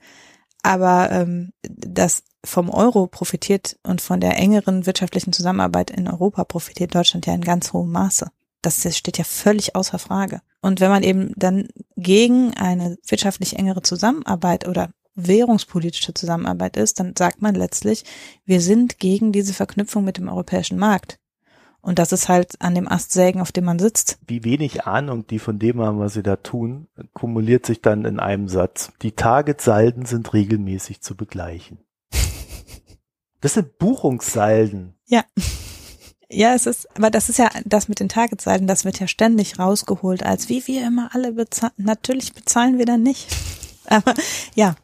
[0.62, 6.94] Aber ähm, das vom Euro profitiert und von der engeren wirtschaftlichen Zusammenarbeit in Europa profitiert
[6.94, 8.30] Deutschland ja in ganz hohem Maße.
[8.62, 10.40] Das steht ja völlig außer Frage.
[10.60, 17.14] Und wenn man eben dann gegen eine wirtschaftlich engere Zusammenarbeit oder währungspolitische Zusammenarbeit ist, dann
[17.16, 18.04] sagt man letztlich,
[18.44, 21.18] wir sind gegen diese Verknüpfung mit dem europäischen Markt.
[21.82, 24.18] Und das ist halt an dem Ast sägen, auf dem man sitzt.
[24.26, 28.20] Wie wenig Ahnung die von dem haben, was sie da tun, kumuliert sich dann in
[28.20, 28.92] einem Satz.
[29.02, 31.78] Die Targetsalden sind regelmäßig zu begleichen.
[33.40, 34.94] Das sind Buchungssalden.
[35.06, 35.24] Ja.
[36.30, 39.58] Ja, es ist, aber das ist ja, das mit den Targetseiten, das wird ja ständig
[39.58, 41.74] rausgeholt, als wie wir immer alle bezahlen.
[41.76, 43.28] Natürlich bezahlen wir dann nicht.
[43.86, 44.14] Aber
[44.54, 44.76] ja.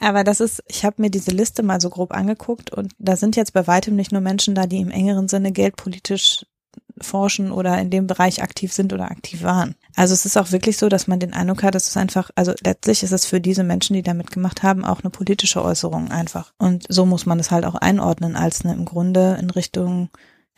[0.00, 3.36] Aber das ist, ich habe mir diese Liste mal so grob angeguckt und da sind
[3.36, 6.44] jetzt bei weitem nicht nur Menschen da, die im engeren Sinne geldpolitisch
[7.00, 9.74] forschen oder in dem Bereich aktiv sind oder aktiv waren.
[9.94, 12.52] Also es ist auch wirklich so, dass man den Eindruck hat, es ist einfach, also
[12.64, 16.52] letztlich ist es für diese Menschen, die da mitgemacht haben, auch eine politische Äußerung einfach.
[16.58, 20.08] Und so muss man es halt auch einordnen als eine im Grunde in Richtung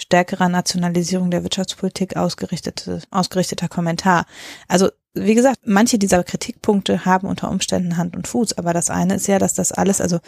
[0.01, 4.27] stärkerer Nationalisierung der Wirtschaftspolitik ausgerichtete, ausgerichteter Kommentar.
[4.69, 4.91] Also
[5.25, 9.27] wie gesagt, manche dieser Kritikpunkte haben unter Umständen Hand und Fuß, aber das eine ist
[9.27, 10.19] ja, dass das alles, also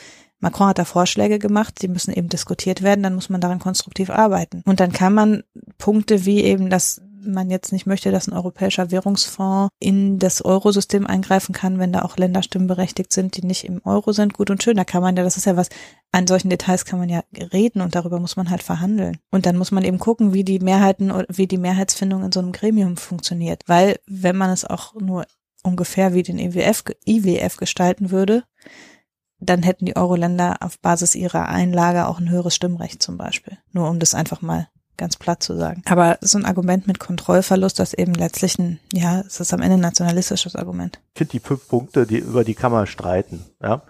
[0.41, 4.11] Macron hat da Vorschläge gemacht, die müssen eben diskutiert werden, dann muss man daran konstruktiv
[4.11, 4.63] arbeiten.
[4.65, 5.43] Und dann kann man
[5.79, 11.07] Punkte wie eben, dass man jetzt nicht möchte, dass ein europäischer Währungsfonds in das Eurosystem
[11.07, 14.35] eingreifen kann, wenn da auch Länder stimmberechtigt sind, die nicht im Euro sind.
[14.35, 15.69] Gut und schön, da kann man ja, das ist ja was,
[16.13, 19.19] an solchen Details kann man ja reden und darüber muss man halt verhandeln.
[19.31, 22.53] Und dann muss man eben gucken, wie die Mehrheiten, wie die Mehrheitsfindung in so einem
[22.53, 23.63] Gremium funktioniert.
[23.67, 25.27] Weil, wenn man es auch nur
[25.63, 28.45] ungefähr wie den IWF, e IWF gestalten würde,
[29.39, 33.57] dann hätten die Euro-Länder auf Basis ihrer Einlage auch ein höheres Stimmrecht zum Beispiel.
[33.73, 34.69] Nur um das einfach mal
[35.01, 35.83] ganz platt zu sagen.
[35.87, 39.75] Aber so ein Argument mit Kontrollverlust, das eben letztlich ein, ja, es ist am Ende
[39.75, 41.01] ein nationalistisches Argument.
[41.15, 43.83] Ich finde die fünf Punkte, die über die kann man streiten, ja.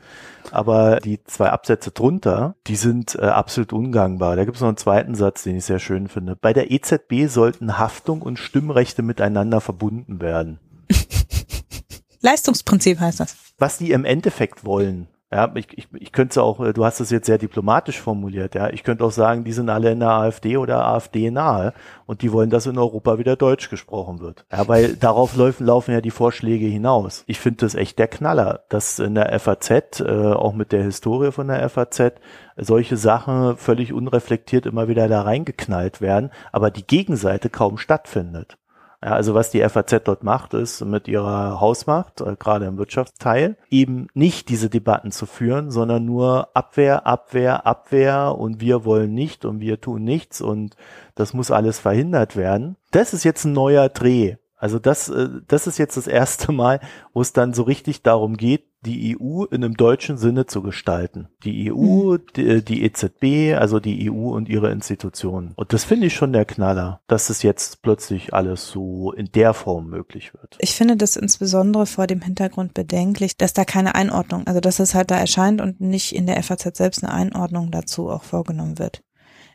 [0.53, 4.37] Aber die zwei Absätze drunter, die sind äh, absolut ungangbar.
[4.37, 6.35] Da gibt es noch einen zweiten Satz, den ich sehr schön finde.
[6.35, 10.59] Bei der EZB sollten Haftung und Stimmrechte miteinander verbunden werden.
[12.21, 13.37] Leistungsprinzip heißt das.
[13.59, 17.11] Was die im Endeffekt wollen, ja, ich, ich, ich könnte auch, äh, du hast es
[17.11, 18.69] jetzt sehr diplomatisch formuliert, ja.
[18.71, 21.73] Ich könnte auch sagen, die sind alle in der AfD oder AfD nahe
[22.07, 24.45] und die wollen, dass in Europa wieder Deutsch gesprochen wird.
[24.51, 27.23] Ja, weil darauf laufen, laufen ja die Vorschläge hinaus.
[27.29, 31.31] Ich finde das echt der Knaller, dass in der FAZ, äh, auch mit der Historie
[31.31, 32.15] von der FAZ,
[32.57, 38.59] solche Sachen völlig unreflektiert immer wieder da reingeknallt werden, aber die Gegenseite kaum stattfindet.
[39.03, 43.57] Ja, also was die FAZ dort macht, ist mit ihrer Hausmacht, äh, gerade im Wirtschaftsteil,
[43.71, 49.47] eben nicht diese Debatten zu führen, sondern nur Abwehr, Abwehr, Abwehr und wir wollen nicht
[49.47, 50.77] und wir tun nichts und
[51.15, 52.77] das muss alles verhindert werden.
[52.91, 54.37] Das ist jetzt ein neuer Dreh.
[54.61, 56.81] Also das, äh, das ist jetzt das erste Mal,
[57.13, 61.29] wo es dann so richtig darum geht, die EU in einem deutschen Sinne zu gestalten.
[61.45, 62.21] Die EU, mhm.
[62.37, 65.53] die, die, EZB, also die EU und ihre Institutionen.
[65.57, 69.53] Und das finde ich schon der Knaller, dass es jetzt plötzlich alles so in der
[69.53, 70.57] Form möglich wird.
[70.61, 74.95] Ich finde das insbesondere vor dem Hintergrund bedenklich, dass da keine Einordnung, also dass es
[74.95, 79.03] halt da erscheint und nicht in der FAZ selbst eine Einordnung dazu auch vorgenommen wird.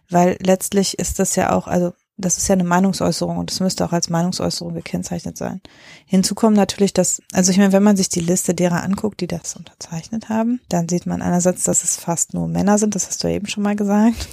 [0.09, 3.85] Weil letztlich ist das ja auch, also das ist ja eine Meinungsäußerung und das müsste
[3.85, 5.61] auch als Meinungsäußerung gekennzeichnet sein.
[6.05, 9.27] Hinzu kommt natürlich, dass, also ich meine, wenn man sich die Liste derer anguckt, die
[9.27, 13.23] das unterzeichnet haben, dann sieht man einerseits, dass es fast nur Männer sind, das hast
[13.23, 14.27] du ja eben schon mal gesagt.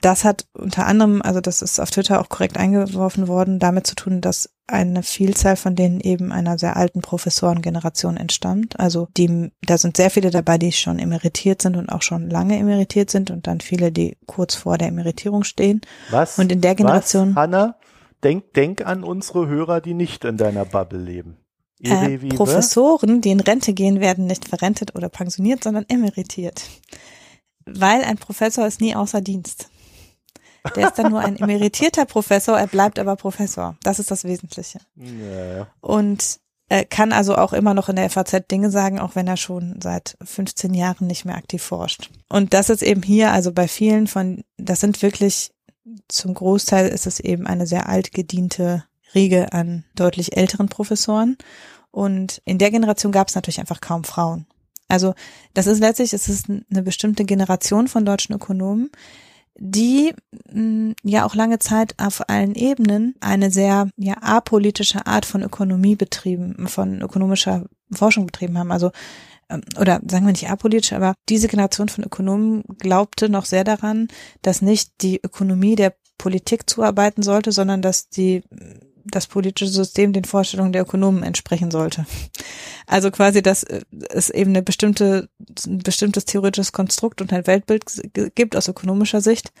[0.00, 3.94] Das hat unter anderem, also das ist auf Twitter auch korrekt eingeworfen worden, damit zu
[3.94, 8.78] tun, dass eine Vielzahl von denen eben einer sehr alten Professorengeneration entstammt.
[8.78, 12.58] Also die, da sind sehr viele dabei, die schon emeritiert sind und auch schon lange
[12.58, 15.80] emeritiert sind und dann viele, die kurz vor der Emeritierung stehen.
[16.10, 16.38] Was?
[16.38, 17.30] Und in der Generation.
[17.30, 17.76] Was, Hanna,
[18.22, 21.38] denk, denk an unsere Hörer, die nicht in deiner Bubble leben.
[21.80, 26.62] Äh, Professoren, die in Rente gehen, werden nicht verrentet oder pensioniert, sondern emeritiert.
[27.64, 29.70] Weil ein Professor ist nie außer Dienst.
[30.76, 33.76] Der ist dann nur ein emeritierter Professor, er bleibt aber Professor.
[33.82, 34.80] Das ist das Wesentliche.
[34.96, 35.66] Ja.
[35.80, 39.38] Und er kann also auch immer noch in der FAZ Dinge sagen, auch wenn er
[39.38, 42.10] schon seit 15 Jahren nicht mehr aktiv forscht.
[42.28, 45.50] Und das ist eben hier, also bei vielen von, das sind wirklich,
[46.08, 51.38] zum Großteil ist es eben eine sehr altgediente Riege an deutlich älteren Professoren.
[51.90, 54.46] Und in der Generation gab es natürlich einfach kaum Frauen.
[54.88, 55.14] Also
[55.54, 58.90] das ist letztlich, es ist eine bestimmte Generation von deutschen Ökonomen,
[59.58, 60.14] die
[60.52, 65.42] mh, mm, ja auch lange Zeit auf allen Ebenen eine sehr ja apolitische Art von
[65.42, 68.72] Ökonomie betrieben, von ökonomischer Forschung betrieben haben.
[68.72, 68.90] Also
[69.50, 74.08] ähm, oder sagen wir nicht apolitisch, aber diese Generation von Ökonomen glaubte noch sehr daran,
[74.42, 78.42] dass nicht die Ökonomie der Politik zuarbeiten sollte, sondern dass die
[79.10, 82.06] das politische System den Vorstellungen der Ökonomen entsprechen sollte.
[82.86, 85.28] Also quasi, dass äh, es eben eine bestimmte,
[85.66, 87.84] ein bestimmtes theoretisches Konstrukt und ein Weltbild
[88.34, 89.52] gibt aus ökonomischer Sicht.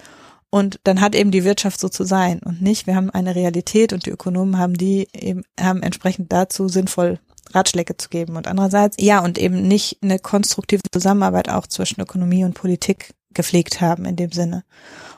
[0.50, 3.92] Und dann hat eben die Wirtschaft so zu sein und nicht, wir haben eine Realität
[3.92, 7.18] und die Ökonomen haben die eben, haben entsprechend dazu sinnvoll
[7.52, 8.36] Ratschläge zu geben.
[8.36, 13.80] Und andererseits, ja, und eben nicht eine konstruktive Zusammenarbeit auch zwischen Ökonomie und Politik gepflegt
[13.80, 14.64] haben in dem Sinne.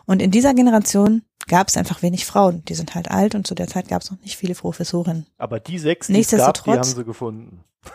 [0.05, 2.65] Und in dieser Generation gab es einfach wenig Frauen.
[2.67, 5.27] Die sind halt alt und zu der Zeit gab es noch nicht viele Professorinnen.
[5.37, 7.65] Aber die sechs, die es gab, die haben sie gefunden.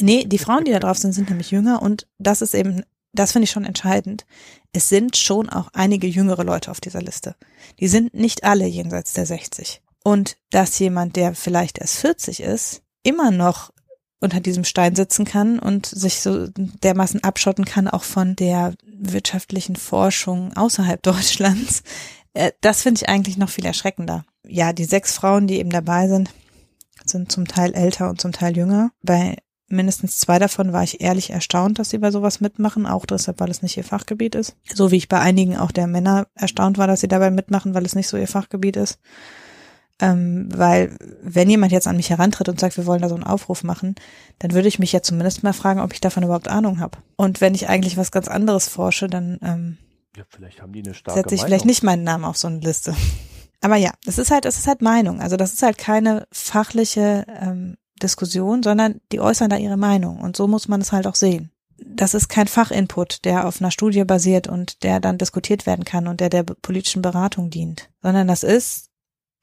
[0.00, 3.30] Nee, die Frauen, die da drauf sind, sind nämlich jünger und das ist eben, das
[3.30, 4.26] finde ich schon entscheidend.
[4.72, 7.36] Es sind schon auch einige jüngere Leute auf dieser Liste.
[7.78, 9.82] Die sind nicht alle jenseits der 60.
[10.02, 13.70] Und dass jemand, der vielleicht erst 40 ist, immer noch
[14.18, 19.76] unter diesem Stein sitzen kann und sich so dermaßen abschotten kann, auch von der wirtschaftlichen
[19.76, 21.84] Forschung außerhalb Deutschlands.
[22.34, 24.24] Äh, das finde ich eigentlich noch viel erschreckender.
[24.46, 26.30] Ja, die sechs Frauen, die eben dabei sind,
[27.04, 28.90] sind zum Teil älter und zum Teil jünger.
[29.02, 29.36] Bei
[29.68, 33.50] mindestens zwei davon war ich ehrlich erstaunt, dass sie bei sowas mitmachen, auch deshalb, weil
[33.50, 34.56] es nicht ihr Fachgebiet ist.
[34.72, 37.86] So wie ich bei einigen auch der Männer erstaunt war, dass sie dabei mitmachen, weil
[37.86, 38.98] es nicht so ihr Fachgebiet ist.
[40.00, 43.24] Ähm, weil wenn jemand jetzt an mich herantritt und sagt, wir wollen da so einen
[43.24, 43.94] Aufruf machen,
[44.40, 46.98] dann würde ich mich ja zumindest mal fragen, ob ich davon überhaupt Ahnung habe.
[47.16, 49.78] Und wenn ich eigentlich was ganz anderes forsche, dann ähm,
[50.16, 51.48] ja, vielleicht haben die eine starke setze ich Meinung.
[51.48, 52.94] vielleicht nicht meinen Namen auf so eine Liste.
[53.60, 55.20] aber ja, das ist halt, das ist halt Meinung.
[55.20, 60.20] Also das ist halt keine fachliche ähm, Diskussion, sondern die äußern da ihre Meinung.
[60.20, 61.50] Und so muss man es halt auch sehen.
[61.78, 66.06] Das ist kein Fachinput, der auf einer Studie basiert und der dann diskutiert werden kann
[66.06, 68.90] und der der politischen Beratung dient, sondern das ist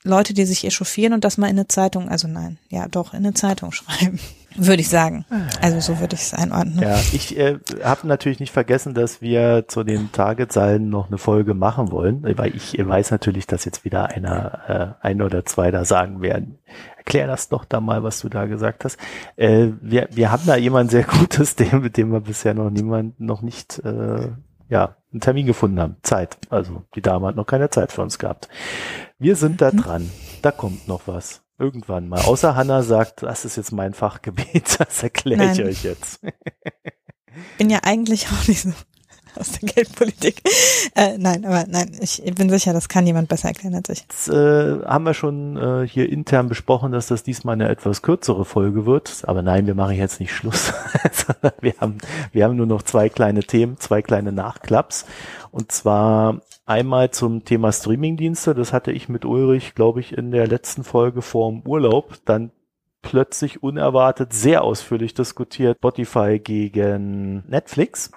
[0.03, 3.19] Leute, die sich echauffieren und das mal in eine Zeitung, also nein, ja doch, in
[3.19, 4.19] eine Zeitung schreiben,
[4.55, 5.25] würde ich sagen.
[5.61, 6.79] Also so würde ich es einordnen.
[6.79, 11.53] Ja, ich äh, habe natürlich nicht vergessen, dass wir zu den Targetzahlen noch eine Folge
[11.53, 15.85] machen wollen, weil ich weiß natürlich, dass jetzt wieder einer, äh, ein oder zwei da
[15.85, 16.59] sagen werden,
[16.97, 18.97] erklär das doch da mal, was du da gesagt hast.
[19.35, 23.19] Äh, wir, wir haben da jemand sehr Gutes, dem, mit dem wir bisher noch niemand,
[23.19, 24.29] noch nicht äh,
[24.69, 25.97] ja, einen Termin gefunden haben.
[26.01, 26.37] Zeit.
[26.49, 28.47] Also die Dame hat noch keine Zeit für uns gehabt.
[29.19, 29.77] Wir sind da mhm.
[29.77, 30.11] dran.
[30.41, 31.41] Da kommt noch was.
[31.61, 32.21] Irgendwann mal.
[32.21, 34.79] Außer Hanna sagt, das ist jetzt mein Fachgebiet.
[34.79, 36.19] Das erkläre ich euch jetzt.
[37.59, 38.73] Bin ja eigentlich auch nicht so
[39.39, 40.41] aus der Geldpolitik.
[40.95, 43.99] Äh, nein, aber nein, ich bin sicher, das kann jemand besser erklären als ich.
[44.01, 48.43] Jetzt äh, haben wir schon äh, hier intern besprochen, dass das diesmal eine etwas kürzere
[48.43, 49.21] Folge wird.
[49.27, 50.73] Aber nein, wir machen jetzt nicht Schluss.
[51.61, 51.99] wir, haben,
[52.31, 55.05] wir haben nur noch zwei kleine Themen, zwei kleine Nachklaps.
[55.51, 58.55] Und zwar einmal zum Thema Streamingdienste.
[58.55, 62.51] Das hatte ich mit Ulrich, glaube ich, in der letzten Folge vorm Urlaub dann
[63.01, 65.77] plötzlich unerwartet sehr ausführlich diskutiert.
[65.77, 68.11] Spotify gegen Netflix.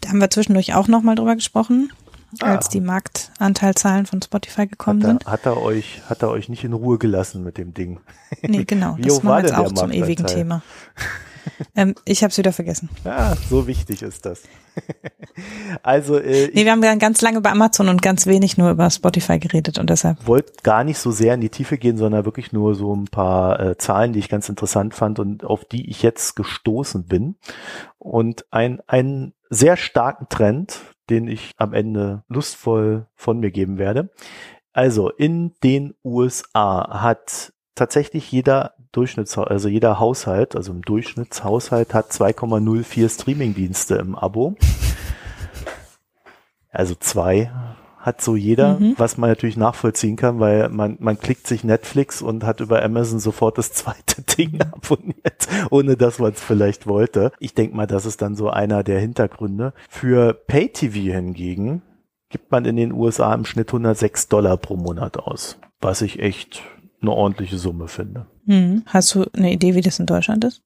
[0.00, 1.92] Da haben wir zwischendurch auch nochmal drüber gesprochen,
[2.40, 2.52] ah.
[2.52, 5.26] als die Marktanteilzahlen von Spotify gekommen hat er, sind.
[5.26, 8.00] Hat er euch, hat er euch nicht in Ruhe gelassen mit dem Ding?
[8.42, 8.96] Nee, genau.
[8.98, 10.62] Wie das war jetzt auch zum ewigen Thema.
[11.76, 12.88] ähm, ich habe es wieder vergessen.
[13.04, 14.42] Ja, so wichtig ist das.
[15.82, 19.38] also äh, nee, wir haben ganz lange über Amazon und ganz wenig nur über Spotify
[19.38, 22.74] geredet und deshalb wollte gar nicht so sehr in die Tiefe gehen, sondern wirklich nur
[22.74, 26.36] so ein paar äh, Zahlen, die ich ganz interessant fand und auf die ich jetzt
[26.36, 27.36] gestoßen bin.
[27.98, 34.10] Und ein ein sehr starken Trend, den ich am Ende lustvoll von mir geben werde.
[34.72, 42.12] Also in den USA hat tatsächlich jeder Durchschnitts, also jeder Haushalt, also im Durchschnittshaushalt hat
[42.12, 44.54] 2,04 Streamingdienste im Abo.
[46.70, 47.50] Also zwei
[47.98, 48.94] hat so jeder, mhm.
[48.98, 53.20] was man natürlich nachvollziehen kann, weil man, man klickt sich Netflix und hat über Amazon
[53.20, 57.32] sofort das zweite Ding abonniert, ohne dass man es vielleicht wollte.
[57.38, 59.72] Ich denke mal, das ist dann so einer der Hintergründe.
[59.88, 61.82] Für Pay-TV hingegen
[62.28, 66.62] gibt man in den USA im Schnitt 106 Dollar pro Monat aus, was ich echt
[67.02, 68.26] eine ordentliche Summe finde.
[68.44, 68.82] Mhm.
[68.86, 70.62] Hast du eine Idee, wie das in Deutschland ist?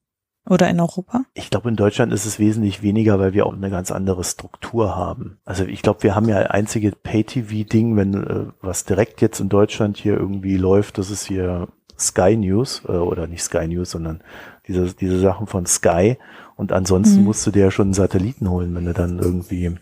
[0.49, 1.25] Oder in Europa?
[1.33, 4.95] Ich glaube, in Deutschland ist es wesentlich weniger, weil wir auch eine ganz andere Struktur
[4.95, 5.39] haben.
[5.43, 9.97] Also ich glaube, wir haben ja einzige Pay-TV-Ding, wenn äh, was direkt jetzt in Deutschland
[9.97, 11.67] hier irgendwie läuft, das ist hier
[11.99, 14.21] Sky News äh, oder nicht Sky News, sondern
[14.67, 16.17] diese, diese Sachen von Sky.
[16.55, 17.25] Und ansonsten mhm.
[17.25, 19.75] musst du dir ja schon einen Satelliten holen, wenn du dann irgendwie äh,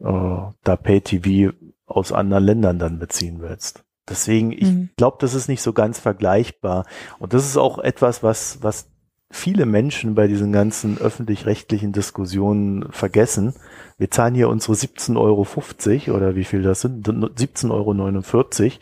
[0.00, 1.54] da Pay-TV
[1.86, 3.83] aus anderen Ländern dann beziehen willst.
[4.08, 4.90] Deswegen, ich mhm.
[4.96, 6.84] glaube, das ist nicht so ganz vergleichbar.
[7.18, 8.90] Und das ist auch etwas, was, was
[9.30, 13.54] viele Menschen bei diesen ganzen öffentlich-rechtlichen Diskussionen vergessen.
[13.98, 18.72] Wir zahlen hier unsere 17,50 Euro oder wie viel das sind, 17,49 Euro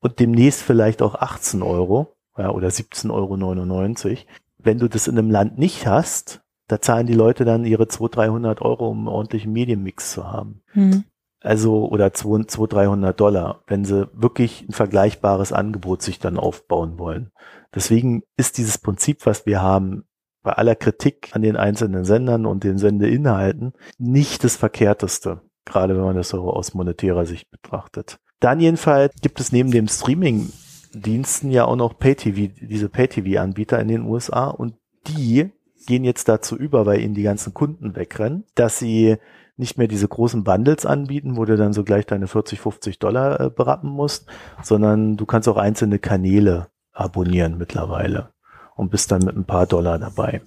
[0.00, 4.18] und demnächst vielleicht auch 18 Euro ja, oder 17,99 Euro.
[4.58, 8.16] Wenn du das in einem Land nicht hast, da zahlen die Leute dann ihre 200,
[8.16, 10.62] 300 Euro, um einen ordentlichen Medienmix zu haben.
[10.74, 11.04] Mhm.
[11.46, 17.30] Also, oder 200, 300 Dollar, wenn sie wirklich ein vergleichbares Angebot sich dann aufbauen wollen.
[17.72, 20.06] Deswegen ist dieses Prinzip, was wir haben,
[20.42, 25.40] bei aller Kritik an den einzelnen Sendern und den Sendeinhalten, nicht das Verkehrteste.
[25.64, 28.18] Gerade wenn man das so aus monetärer Sicht betrachtet.
[28.40, 34.02] Dann jedenfalls gibt es neben dem Streaming-Diensten ja auch noch Pay-TV, diese Pay-TV-Anbieter in den
[34.02, 34.74] USA und
[35.06, 35.52] die
[35.86, 39.16] gehen jetzt dazu über, weil ihnen die ganzen Kunden wegrennen, dass sie
[39.56, 43.40] nicht mehr diese großen Bundles anbieten, wo du dann so gleich deine 40, 50 Dollar
[43.40, 44.26] äh, berappen musst,
[44.62, 48.30] sondern du kannst auch einzelne Kanäle abonnieren mittlerweile
[48.74, 50.42] und bist dann mit ein paar Dollar dabei.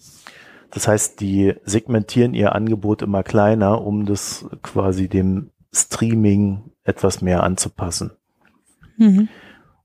[0.71, 7.43] Das heißt, die segmentieren ihr Angebot immer kleiner, um das quasi dem Streaming etwas mehr
[7.43, 8.11] anzupassen.
[8.97, 9.29] Mhm.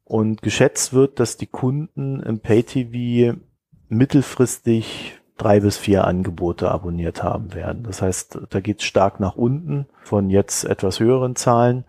[0.04, 3.38] Und geschätzt wird, dass die Kunden im Pay-TV
[3.88, 7.82] mittelfristig drei bis vier Angebote abonniert haben werden.
[7.84, 11.84] Das heißt, da geht es stark nach unten von jetzt etwas höheren Zahlen.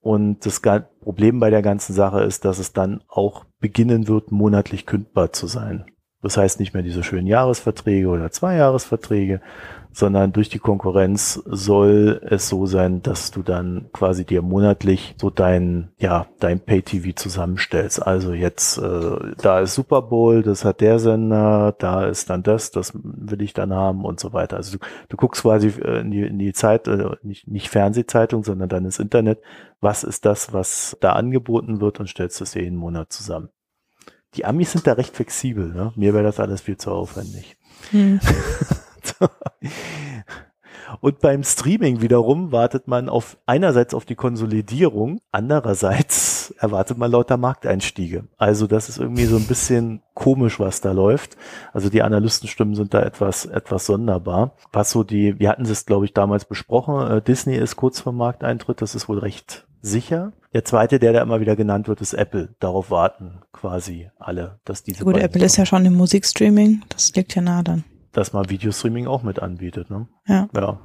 [0.00, 0.60] Und das
[1.00, 5.46] Problem bei der ganzen Sache ist, dass es dann auch beginnen wird, monatlich kündbar zu
[5.46, 5.86] sein.
[6.22, 9.40] Das heißt nicht mehr diese schönen Jahresverträge oder Zweijahresverträge,
[9.94, 15.30] sondern durch die Konkurrenz soll es so sein, dass du dann quasi dir monatlich so
[15.30, 18.04] dein, ja, dein Pay-TV zusammenstellst.
[18.04, 22.72] Also jetzt, äh, da ist Super Bowl, das hat der Sender, da ist dann das,
[22.72, 24.56] das will ich dann haben und so weiter.
[24.56, 28.42] Also du, du guckst quasi äh, in die, in die Zeit, äh, nicht, nicht Fernsehzeitung,
[28.42, 29.38] sondern dann ins Internet,
[29.80, 33.48] was ist das, was da angeboten wird und stellst dir jeden Monat zusammen.
[34.34, 35.92] Die Amis sind da recht flexibel, ne?
[35.94, 37.56] Mir wäre das alles viel zu aufwendig.
[37.92, 38.18] Hm.
[41.00, 47.36] Und beim Streaming wiederum wartet man auf einerseits auf die Konsolidierung, andererseits erwartet man lauter
[47.36, 48.24] Markteinstiege.
[48.36, 51.36] Also das ist irgendwie so ein bisschen komisch, was da läuft.
[51.72, 54.56] Also die Analystenstimmen sind da etwas etwas sonderbar.
[54.72, 57.10] Was so die, wir hatten es glaube ich damals besprochen.
[57.10, 60.32] Äh, Disney ist kurz vor Markteintritt, das ist wohl recht sicher.
[60.52, 62.54] Der zweite, der da immer wieder genannt wird, ist Apple.
[62.60, 65.04] Darauf warten quasi alle, dass diese.
[65.04, 67.84] Gut, Apple ist ja schon im Musikstreaming, das liegt ja nah dann
[68.14, 69.90] dass man Videostreaming auch mit anbietet.
[69.90, 70.08] Ne?
[70.26, 70.48] Ja.
[70.54, 70.80] ja.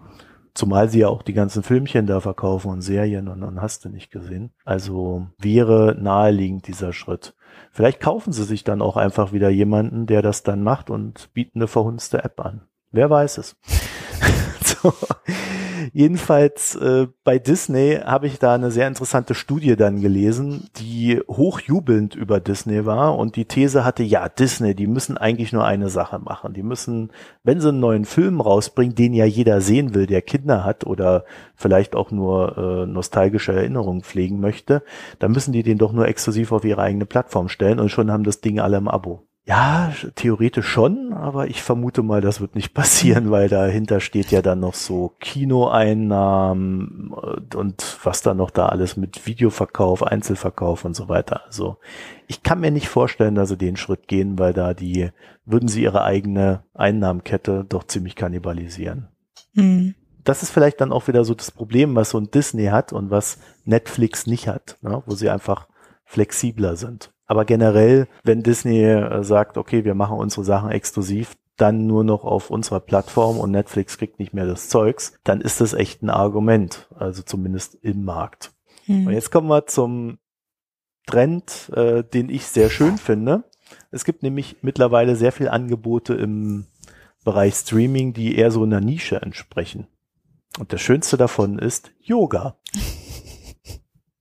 [0.53, 3.89] Zumal sie ja auch die ganzen Filmchen da verkaufen und Serien und dann hast du
[3.89, 4.51] nicht gesehen.
[4.65, 7.35] Also wäre naheliegend dieser Schritt.
[7.71, 11.59] Vielleicht kaufen sie sich dann auch einfach wieder jemanden, der das dann macht und bieten
[11.59, 12.67] eine verhunzte App an.
[12.91, 13.55] Wer weiß es.
[14.63, 14.93] so.
[15.91, 22.15] Jedenfalls äh, bei Disney habe ich da eine sehr interessante Studie dann gelesen, die hochjubelnd
[22.15, 26.19] über Disney war und die These hatte, ja, Disney, die müssen eigentlich nur eine Sache
[26.19, 26.53] machen.
[26.53, 27.11] Die müssen,
[27.43, 31.25] wenn sie einen neuen Film rausbringen, den ja jeder sehen will, der Kinder hat oder
[31.55, 34.83] vielleicht auch nur äh, nostalgische Erinnerungen pflegen möchte,
[35.19, 38.23] dann müssen die den doch nur exklusiv auf ihre eigene Plattform stellen und schon haben
[38.23, 39.28] das Ding alle im Abo.
[39.49, 44.43] Ja, theoretisch schon, aber ich vermute mal, das wird nicht passieren, weil dahinter steht ja
[44.43, 47.11] dann noch so Kinoeinnahmen
[47.55, 51.47] und was da noch da alles mit Videoverkauf, Einzelverkauf und so weiter.
[51.47, 51.77] Also
[52.27, 55.09] ich kann mir nicht vorstellen, dass sie den Schritt gehen, weil da die,
[55.45, 59.07] würden sie ihre eigene Einnahmenkette doch ziemlich kannibalisieren.
[59.55, 59.95] Mhm.
[60.23, 63.09] Das ist vielleicht dann auch wieder so das Problem, was so ein Disney hat und
[63.09, 65.01] was Netflix nicht hat, ne?
[65.07, 65.67] wo sie einfach
[66.05, 67.11] flexibler sind.
[67.29, 72.23] Aber generell, wenn Disney äh, sagt, okay, wir machen unsere Sachen exklusiv, dann nur noch
[72.23, 76.09] auf unserer Plattform und Netflix kriegt nicht mehr das Zeugs, dann ist das echt ein
[76.09, 78.51] Argument, also zumindest im Markt.
[78.87, 79.07] Mhm.
[79.07, 80.17] Und jetzt kommen wir zum
[81.05, 83.43] Trend, äh, den ich sehr schön finde.
[83.91, 86.65] Es gibt nämlich mittlerweile sehr viel Angebote im
[87.23, 89.85] Bereich Streaming, die eher so einer Nische entsprechen.
[90.57, 92.57] Und das Schönste davon ist Yoga.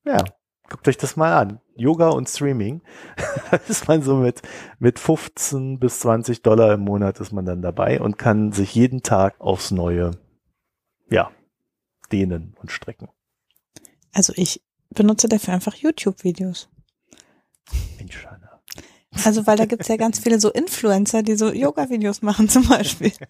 [0.04, 0.24] Ja,
[0.68, 1.60] guckt euch das mal an.
[1.76, 2.82] Yoga und Streaming.
[3.50, 4.42] da ist man so mit,
[4.78, 9.02] mit 15 bis 20 Dollar im Monat ist man dann dabei und kann sich jeden
[9.02, 10.12] Tag aufs Neue,
[11.10, 11.30] ja,
[12.12, 13.08] dehnen und strecken.
[14.12, 16.68] Also ich benutze dafür einfach YouTube-Videos.
[17.98, 18.60] Mensch, Anna.
[19.24, 23.12] Also, weil da gibt's ja ganz viele so Influencer, die so Yoga-Videos machen zum Beispiel.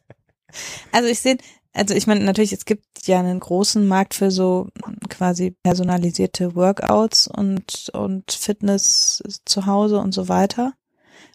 [0.92, 1.36] Also ich sehe,
[1.74, 4.68] also ich meine, natürlich, es gibt ja einen großen Markt für so
[5.08, 10.74] quasi personalisierte Workouts und, und Fitness zu Hause und so weiter,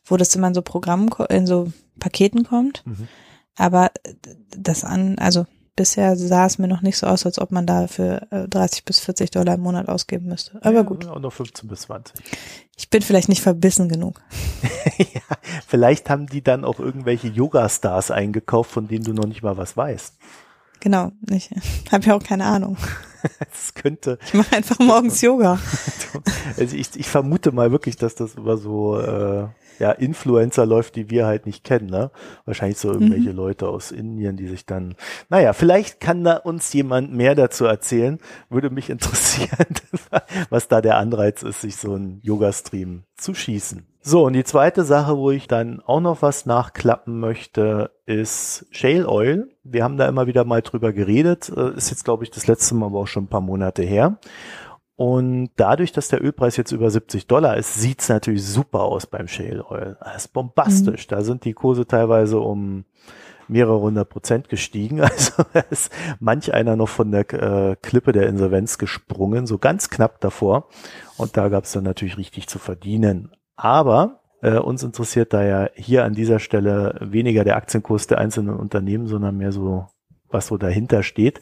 [0.05, 2.85] wo das immer in so Programmen, in so Paketen kommt.
[2.85, 3.07] Mhm.
[3.55, 3.91] Aber
[4.57, 5.45] das an, also
[5.75, 8.99] bisher sah es mir noch nicht so aus, als ob man dafür 30 äh, bis
[8.99, 10.59] 40 Dollar im Monat ausgeben müsste.
[10.61, 11.05] Aber ja, gut.
[11.05, 12.15] Und noch 15 bis 20.
[12.75, 14.21] Ich bin vielleicht nicht verbissen genug.
[14.97, 15.21] ja,
[15.67, 19.75] vielleicht haben die dann auch irgendwelche Yoga-Stars eingekauft, von denen du noch nicht mal was
[19.75, 20.15] weißt.
[20.83, 21.49] Genau, ich
[21.93, 22.77] habe ja auch keine Ahnung.
[23.39, 24.19] Das könnte.
[24.25, 25.57] Ich mache einfach morgens Yoga.
[26.57, 29.47] Also ich, ich vermute mal wirklich, dass das über so äh,
[29.79, 32.11] ja, Influencer läuft, die wir halt nicht kennen, ne?
[32.43, 33.37] Wahrscheinlich so irgendwelche mhm.
[33.37, 34.95] Leute aus Indien, die sich dann,
[35.29, 38.19] naja, vielleicht kann da uns jemand mehr dazu erzählen.
[38.49, 39.73] Würde mich interessieren,
[40.49, 43.87] was da der Anreiz ist, sich so einen Yoga-Stream zu schießen.
[44.05, 49.07] So, und die zweite Sache, wo ich dann auch noch was nachklappen möchte, ist Shale
[49.07, 49.47] Oil.
[49.63, 51.49] Wir haben da immer wieder mal drüber geredet.
[51.55, 54.17] Äh, ist jetzt, glaube ich, das letzte Mal aber auch schon ein paar Monate her.
[54.97, 59.29] Und dadurch, dass der Ölpreis jetzt über 70 Dollar ist, sieht's natürlich super aus beim
[59.29, 59.95] Shale Oil.
[60.01, 61.07] Das ist bombastisch.
[61.07, 61.09] Mhm.
[61.09, 62.83] Da sind die Kurse teilweise um
[63.47, 64.99] mehrere hundert Prozent gestiegen.
[65.01, 70.19] Also ist manch einer noch von der äh, Klippe der Insolvenz gesprungen, so ganz knapp
[70.19, 70.67] davor.
[71.15, 73.31] Und da gab's dann natürlich richtig zu verdienen.
[73.55, 78.55] Aber äh, uns interessiert da ja hier an dieser Stelle weniger der Aktienkurs der einzelnen
[78.55, 79.87] Unternehmen, sondern mehr so,
[80.29, 81.39] was so dahinter steht.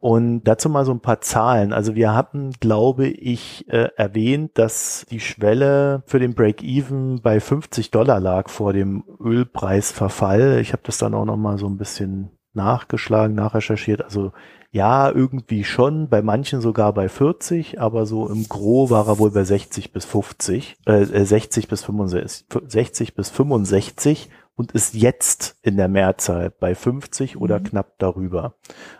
[0.00, 1.74] Und dazu mal so ein paar Zahlen.
[1.74, 7.90] Also wir hatten, glaube ich, äh, erwähnt, dass die Schwelle für den Break-Even bei 50
[7.90, 10.58] Dollar lag vor dem Ölpreisverfall.
[10.60, 14.02] Ich habe das dann auch noch mal so ein bisschen nachgeschlagen, nachrecherchiert.
[14.02, 14.32] Also
[14.72, 19.32] ja, irgendwie schon, bei manchen sogar bei 40, aber so im Gro war er wohl
[19.32, 24.30] bei 60 bis 50, äh, 60 bis 65, 60 bis 65
[24.60, 27.64] und ist jetzt in der Mehrzahl bei 50 oder mhm.
[27.64, 28.54] knapp darüber.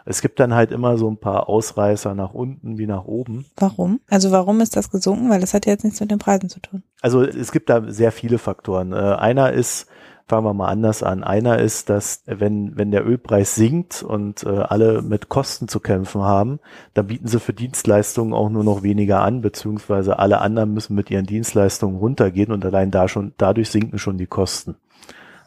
[0.07, 3.45] Es gibt dann halt immer so ein paar Ausreißer nach unten wie nach oben.
[3.57, 4.01] Warum?
[4.09, 5.29] Also warum ist das gesunken?
[5.29, 6.83] Weil das hat ja jetzt nichts mit den Preisen zu tun.
[7.03, 8.93] Also es gibt da sehr viele Faktoren.
[8.93, 9.87] Äh, einer ist,
[10.31, 11.25] fangen wir mal anders an.
[11.25, 16.23] Einer ist, dass wenn, wenn der Ölpreis sinkt und äh, alle mit Kosten zu kämpfen
[16.23, 16.61] haben,
[16.95, 21.11] dann bieten sie für Dienstleistungen auch nur noch weniger an, beziehungsweise alle anderen müssen mit
[21.11, 24.77] ihren Dienstleistungen runtergehen und allein da schon, dadurch sinken schon die Kosten.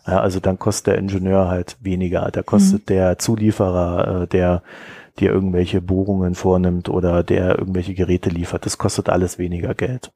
[0.06, 2.30] Ja, also dann kostet der Ingenieur halt weniger.
[2.30, 2.86] Da kostet mhm.
[2.88, 4.64] der Zulieferer, äh, der
[5.18, 10.12] dir irgendwelche Bohrungen vornimmt oder der irgendwelche Geräte liefert, das kostet alles weniger Geld.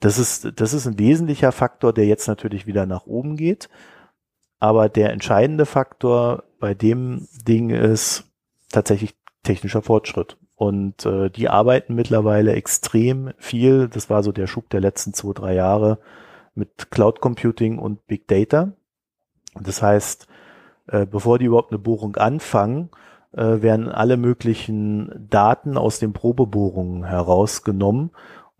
[0.00, 3.68] Das ist, das ist ein wesentlicher Faktor, der jetzt natürlich wieder nach oben geht.
[4.60, 8.24] Aber der entscheidende Faktor bei dem Ding ist
[8.70, 10.36] tatsächlich technischer Fortschritt.
[10.54, 13.88] Und äh, die arbeiten mittlerweile extrem viel.
[13.88, 15.98] Das war so der Schub der letzten zwei, drei Jahre
[16.54, 18.72] mit Cloud Computing und Big Data.
[19.58, 20.28] Das heißt,
[20.88, 22.90] äh, bevor die überhaupt eine Bohrung anfangen,
[23.32, 28.10] äh, werden alle möglichen Daten aus den Probebohrungen herausgenommen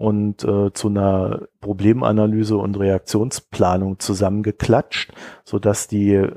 [0.01, 5.13] und äh, zu einer Problemanalyse und Reaktionsplanung zusammengeklatscht,
[5.45, 6.33] so dass die äh,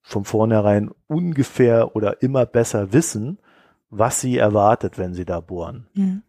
[0.00, 3.38] von vornherein ungefähr oder immer besser wissen,
[3.90, 5.86] was sie erwartet, wenn sie da bohren.
[5.92, 6.22] Mhm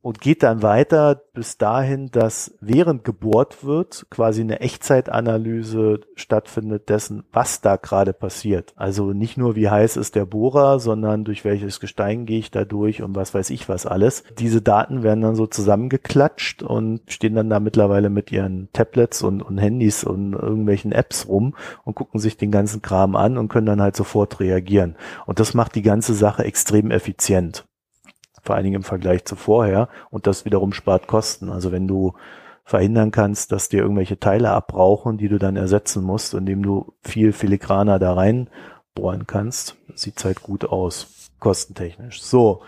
[0.00, 7.24] und geht dann weiter bis dahin, dass während gebohrt wird, quasi eine Echtzeitanalyse stattfindet dessen,
[7.32, 8.72] was da gerade passiert.
[8.76, 12.64] Also nicht nur wie heiß ist der Bohrer, sondern durch welches Gestein gehe ich da
[12.64, 14.24] durch und was weiß ich was alles.
[14.38, 19.42] Diese Daten werden dann so zusammengeklatscht und stehen dann da mittlerweile mit ihren Tablets und,
[19.42, 23.66] und Handys und irgendwelchen Apps rum und gucken sich den ganzen Kram an und können
[23.66, 24.96] dann halt sofort reagieren.
[25.26, 27.67] Und das macht die ganze Sache extrem effizient
[28.48, 29.90] vor allen Dingen im Vergleich zu vorher.
[30.08, 31.50] Und das wiederum spart Kosten.
[31.50, 32.14] Also wenn du
[32.64, 37.34] verhindern kannst, dass dir irgendwelche Teile abbrauchen, die du dann ersetzen musst, indem du viel
[37.34, 42.22] Filigraner da reinbohren kannst, sieht's halt gut aus, kostentechnisch.
[42.22, 42.62] So.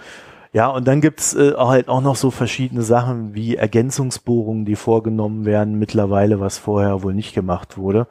[0.52, 5.46] Ja, und dann gibt's äh, halt auch noch so verschiedene Sachen wie Ergänzungsbohrungen, die vorgenommen
[5.46, 8.06] werden mittlerweile, was vorher wohl nicht gemacht wurde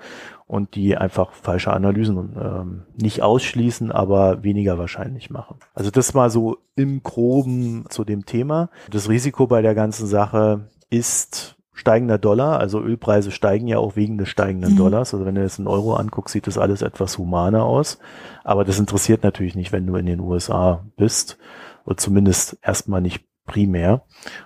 [0.50, 5.58] und die einfach falsche Analysen ähm, nicht ausschließen, aber weniger wahrscheinlich machen.
[5.76, 8.72] Also das mal so im groben zu dem Thema.
[8.90, 14.18] Das Risiko bei der ganzen Sache ist steigender Dollar, also Ölpreise steigen ja auch wegen
[14.18, 14.78] des steigenden mhm.
[14.78, 15.14] Dollars.
[15.14, 18.00] Also wenn du jetzt einen Euro anguckst, sieht das alles etwas humaner aus.
[18.44, 21.38] Aber das interessiert natürlich nicht, wenn du in den USA bist.
[21.86, 24.02] Oder zumindest erstmal nicht primär.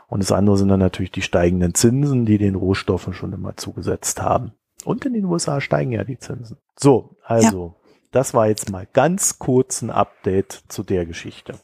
[0.10, 4.22] Und das andere sind dann natürlich die steigenden Zinsen, die den Rohstoffen schon immer zugesetzt
[4.22, 4.52] haben.
[4.86, 6.58] Und in den USA steigen ja die Zinsen.
[6.78, 7.92] So, also, ja.
[8.12, 11.56] das war jetzt mal ganz kurz ein Update zu der Geschichte.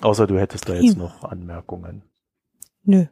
[0.00, 2.02] Außer du hättest da jetzt noch Anmerkungen.
[2.84, 3.06] Nö.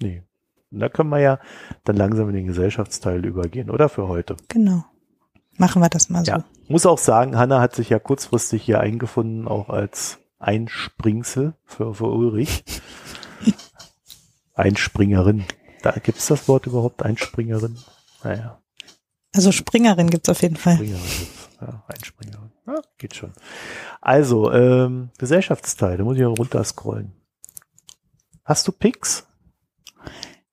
[0.00, 0.22] Nee.
[0.70, 1.38] Und da können wir ja
[1.84, 4.36] dann langsam in den Gesellschaftsteil übergehen, oder für heute?
[4.48, 4.84] Genau.
[5.56, 6.32] Machen wir das mal so.
[6.32, 6.44] Ja.
[6.68, 12.08] Muss auch sagen, Hanna hat sich ja kurzfristig hier eingefunden, auch als Einspringsel für, für
[12.08, 12.64] Ulrich.
[14.54, 15.44] Einspringerin.
[15.82, 17.78] Da gibt's das Wort überhaupt, Einspringerin?
[18.22, 18.60] Naja.
[19.36, 20.76] Also Springerin gibt's auf jeden Fall.
[20.76, 21.48] Springerin gibt's.
[21.60, 22.50] Ja, ein Springerin.
[22.66, 23.32] Ja, geht schon.
[24.00, 27.12] Also, ähm, Gesellschaftsteil, da muss ich ja runter scrollen.
[28.44, 29.26] Hast du Picks?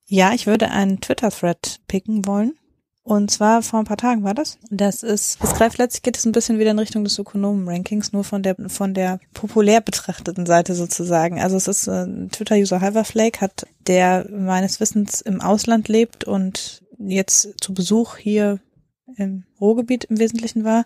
[0.04, 2.58] Ja, ich würde einen Twitter-Thread picken wollen.
[3.02, 4.58] Und zwar vor ein paar Tagen war das.
[4.70, 8.24] Das ist, es greift letztlich geht es ein bisschen wieder in Richtung des Ökonomen-Rankings, nur
[8.24, 11.40] von der, von der populär betrachteten Seite sozusagen.
[11.40, 17.54] Also es ist äh, Twitter-User Halverflake hat, der meines Wissens im Ausland lebt und jetzt
[17.62, 18.60] zu Besuch hier
[19.16, 20.84] im Ruhrgebiet im Wesentlichen war,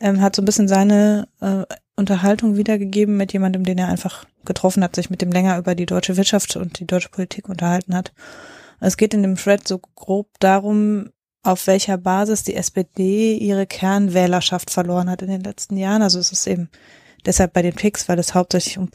[0.00, 1.64] ähm, hat so ein bisschen seine äh,
[1.96, 5.86] Unterhaltung wiedergegeben mit jemandem, den er einfach getroffen hat, sich mit dem länger über die
[5.86, 8.12] deutsche Wirtschaft und die deutsche Politik unterhalten hat.
[8.80, 11.10] Es geht in dem Thread so grob darum,
[11.42, 16.02] auf welcher Basis die SPD ihre Kernwählerschaft verloren hat in den letzten Jahren.
[16.02, 16.70] Also es ist eben
[17.26, 18.90] deshalb bei den Picks, weil es hauptsächlich um,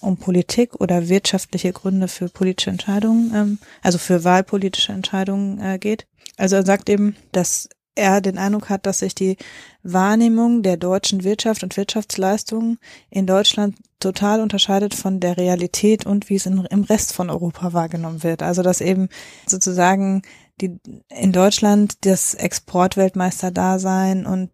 [0.00, 6.06] um Politik oder wirtschaftliche Gründe für politische Entscheidungen, ähm, also für wahlpolitische Entscheidungen äh, geht.
[6.36, 9.36] Also er sagt eben, dass er den Eindruck hat, dass sich die
[9.82, 12.78] Wahrnehmung der deutschen Wirtschaft und Wirtschaftsleistungen
[13.10, 17.72] in Deutschland total unterscheidet von der Realität und wie es in, im Rest von Europa
[17.72, 18.42] wahrgenommen wird.
[18.42, 19.08] Also dass eben
[19.46, 20.22] sozusagen
[20.60, 20.78] die
[21.08, 24.50] in Deutschland das Exportweltmeister-Dasein und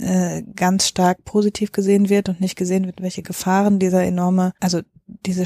[0.00, 4.80] äh, ganz stark positiv gesehen wird und nicht gesehen wird, welche Gefahren dieser enorme, also
[5.06, 5.44] diese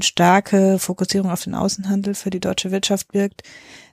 [0.00, 3.42] starke Fokussierung auf den Außenhandel für die deutsche Wirtschaft birgt,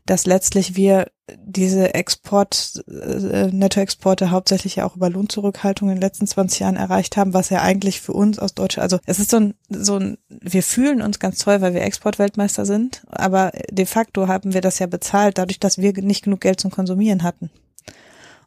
[0.08, 6.26] dass letztlich wir diese Export, äh, Nettoexporte hauptsächlich ja auch über Lohnzurückhaltung in den letzten
[6.26, 9.38] 20 Jahren erreicht haben, was ja eigentlich für uns aus Deutschland, also es ist so
[9.38, 14.28] ein, so ein, wir fühlen uns ganz toll, weil wir Exportweltmeister sind, aber de facto
[14.28, 17.52] haben wir das ja bezahlt, dadurch, dass wir nicht genug Geld zum Konsumieren hatten.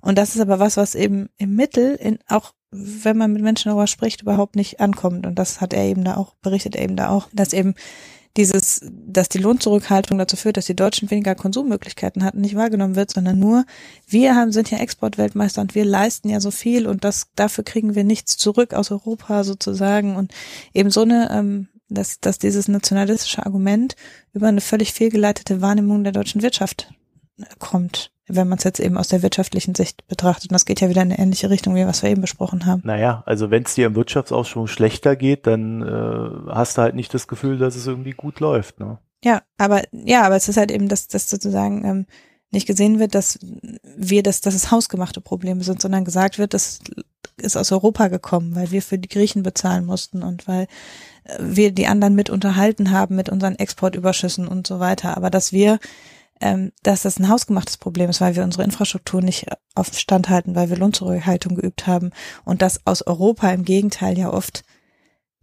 [0.01, 3.69] Und das ist aber was, was eben im Mittel, in, auch wenn man mit Menschen
[3.69, 5.27] darüber spricht, überhaupt nicht ankommt.
[5.27, 7.75] Und das hat er eben da auch, berichtet er eben da auch, dass eben
[8.37, 13.11] dieses, dass die Lohnzurückhaltung dazu führt, dass die Deutschen weniger Konsummöglichkeiten hatten, nicht wahrgenommen wird,
[13.11, 13.65] sondern nur,
[14.07, 17.95] wir haben, sind ja Exportweltmeister und wir leisten ja so viel und das, dafür kriegen
[17.95, 20.17] wir nichts zurück aus Europa sozusagen.
[20.17, 20.33] Und
[20.75, 23.97] eben so eine, ähm, dass, dass dieses nationalistische Argument
[24.33, 26.93] über eine völlig fehlgeleitete Wahrnehmung der deutschen Wirtschaft
[27.59, 30.51] kommt wenn man es jetzt eben aus der wirtschaftlichen Sicht betrachtet.
[30.51, 32.83] Und das geht ja wieder in eine ähnliche Richtung, wie was wir eben besprochen haben.
[32.85, 37.13] Naja, also wenn es dir im Wirtschaftsausschwung schlechter geht, dann äh, hast du halt nicht
[37.15, 38.81] das Gefühl, dass es irgendwie gut läuft.
[38.81, 38.99] Ne?
[39.25, 42.07] Ja, aber ja, aber es ist halt eben, dass das sozusagen ähm,
[42.51, 43.39] nicht gesehen wird, dass
[43.97, 46.81] wir das, dass es hausgemachte Probleme sind, sondern gesagt wird, das
[47.37, 50.67] ist aus Europa gekommen, weil wir für die Griechen bezahlen mussten und weil
[51.25, 55.17] äh, wir die anderen mit unterhalten haben mit unseren Exportüberschüssen und so weiter.
[55.17, 55.79] Aber dass wir
[56.41, 60.55] ähm, dass das ein hausgemachtes Problem ist, weil wir unsere Infrastruktur nicht auf Stand halten,
[60.55, 62.11] weil wir Lohnzurückhaltung geübt haben
[62.45, 64.63] und dass aus Europa im Gegenteil ja oft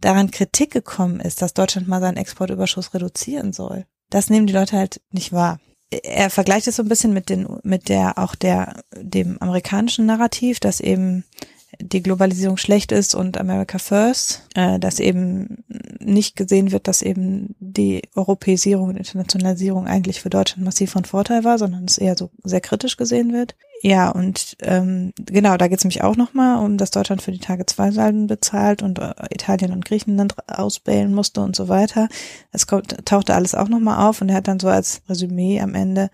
[0.00, 3.84] daran Kritik gekommen ist, dass Deutschland mal seinen Exportüberschuss reduzieren soll.
[4.10, 5.60] Das nehmen die Leute halt nicht wahr.
[5.90, 10.60] Er vergleicht es so ein bisschen mit den, mit der, auch der, dem amerikanischen Narrativ,
[10.60, 11.24] dass eben
[11.80, 15.64] die Globalisierung schlecht ist und America First, äh, dass eben
[16.00, 21.44] nicht gesehen wird, dass eben die Europäisierung und Internationalisierung eigentlich für Deutschland massiv von Vorteil
[21.44, 23.54] war, sondern es eher so sehr kritisch gesehen wird.
[23.82, 27.38] Ja, und ähm, genau, da geht es nämlich auch nochmal um, dass Deutschland für die
[27.38, 32.08] Tage zwei Salden bezahlt und äh, Italien und Griechenland ausbählen musste und so weiter.
[32.50, 35.74] Es kommt, tauchte alles auch nochmal auf und er hat dann so als Resümee am
[35.74, 36.10] Ende,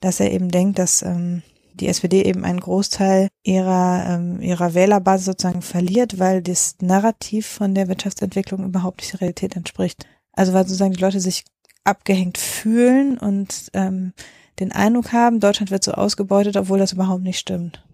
[0.00, 1.42] dass er eben denkt, dass ähm,
[1.80, 7.74] die SPD eben einen Großteil ihrer, ähm, ihrer Wählerbasis sozusagen verliert, weil das Narrativ von
[7.74, 10.06] der Wirtschaftsentwicklung überhaupt nicht der Realität entspricht.
[10.32, 11.44] Also weil sozusagen die Leute sich
[11.84, 14.12] abgehängt fühlen und ähm,
[14.60, 17.84] den Eindruck haben, Deutschland wird so ausgebeutet, obwohl das überhaupt nicht stimmt.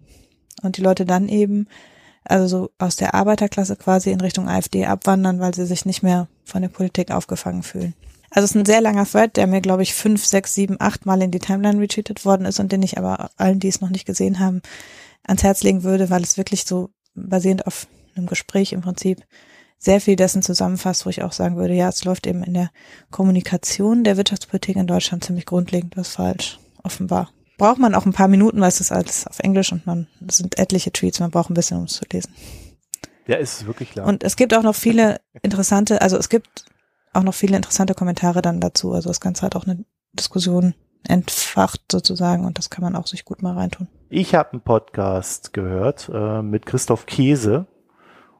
[0.61, 1.67] Und die Leute dann eben,
[2.23, 6.27] also so aus der Arbeiterklasse quasi in Richtung AfD abwandern, weil sie sich nicht mehr
[6.43, 7.93] von der Politik aufgefangen fühlen.
[8.35, 11.05] Also es ist ein sehr langer Thread, der mir, glaube ich, fünf, sechs, sieben, acht
[11.05, 13.89] Mal in die Timeline retweetet worden ist und den ich aber allen, die es noch
[13.89, 14.61] nicht gesehen haben,
[15.23, 19.23] ans Herz legen würde, weil es wirklich so basierend auf einem Gespräch im Prinzip
[19.77, 22.71] sehr viel dessen zusammenfasst, wo ich auch sagen würde, ja, es läuft eben in der
[23.09, 27.31] Kommunikation der Wirtschaftspolitik in Deutschland ziemlich grundlegend was falsch, offenbar.
[27.57, 30.37] Braucht man auch ein paar Minuten, weil es ist alles auf Englisch und man, es
[30.37, 32.33] sind etliche Tweets, man braucht ein bisschen, um es zu lesen.
[33.27, 34.05] Ja, ist wirklich klar.
[34.05, 36.65] Und es gibt auch noch viele interessante, also es gibt
[37.15, 38.93] auch noch viele interessante Kommentare dann dazu.
[38.93, 40.75] Also das Ganze hat auch eine Diskussion
[41.07, 43.87] entfacht sozusagen und das kann man auch sich gut mal reintun.
[44.09, 47.67] Ich habe einen Podcast gehört äh, mit Christoph Käse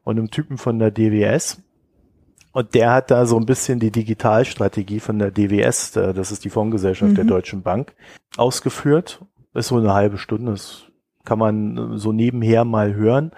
[0.03, 1.61] und einem Typen von der DWS.
[2.51, 6.45] Und der hat da so ein bisschen die Digitalstrategie von der DWS, äh, das ist
[6.45, 7.15] die Fondsgesellschaft mhm.
[7.15, 7.93] der Deutschen Bank,
[8.37, 9.21] ausgeführt.
[9.53, 10.83] Ist so eine halbe Stunde, das
[11.23, 13.31] kann man so nebenher mal hören.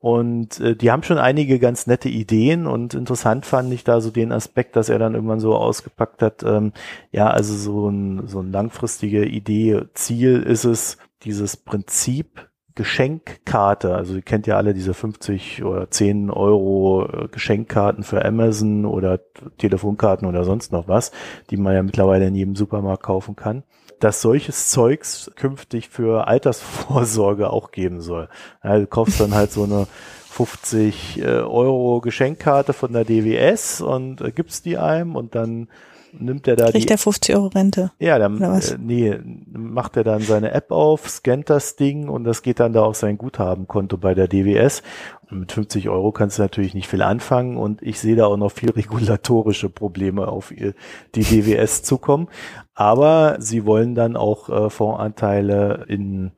[0.00, 4.10] Und äh, die haben schon einige ganz nette Ideen und interessant fand ich da so
[4.10, 6.72] den Aspekt, dass er dann irgendwann so ausgepackt hat, ähm,
[7.12, 12.49] ja, also so ein, so ein langfristige Idee, Ziel ist es, dieses Prinzip
[12.80, 18.86] Geschenkkarte, also ihr kennt ja alle diese 50 oder 10 Euro äh, Geschenkkarten für Amazon
[18.86, 19.20] oder
[19.58, 21.12] Telefonkarten oder sonst noch was,
[21.50, 23.64] die man ja mittlerweile in jedem Supermarkt kaufen kann
[23.98, 28.30] dass solches Zeugs künftig für Altersvorsorge auch geben soll.
[28.64, 29.86] Ja, du kaufst dann halt so eine
[30.30, 35.68] 50 äh, Euro Geschenkkarte von der DWS und äh, gibst die einem und dann
[36.12, 36.86] nimmt er da Kriegt die.
[36.86, 37.92] der 50 Euro Rente?
[37.98, 39.18] Ja, dann, äh, nee,
[39.52, 42.96] macht er dann seine App auf, scannt das Ding und das geht dann da auf
[42.96, 44.82] sein Guthabenkonto bei der DWS.
[45.30, 48.36] Und mit 50 Euro kannst du natürlich nicht viel anfangen und ich sehe da auch
[48.36, 50.52] noch viel regulatorische Probleme auf
[51.14, 52.28] die DWS zukommen.
[52.74, 56.32] Aber sie wollen dann auch äh, Fondsanteile in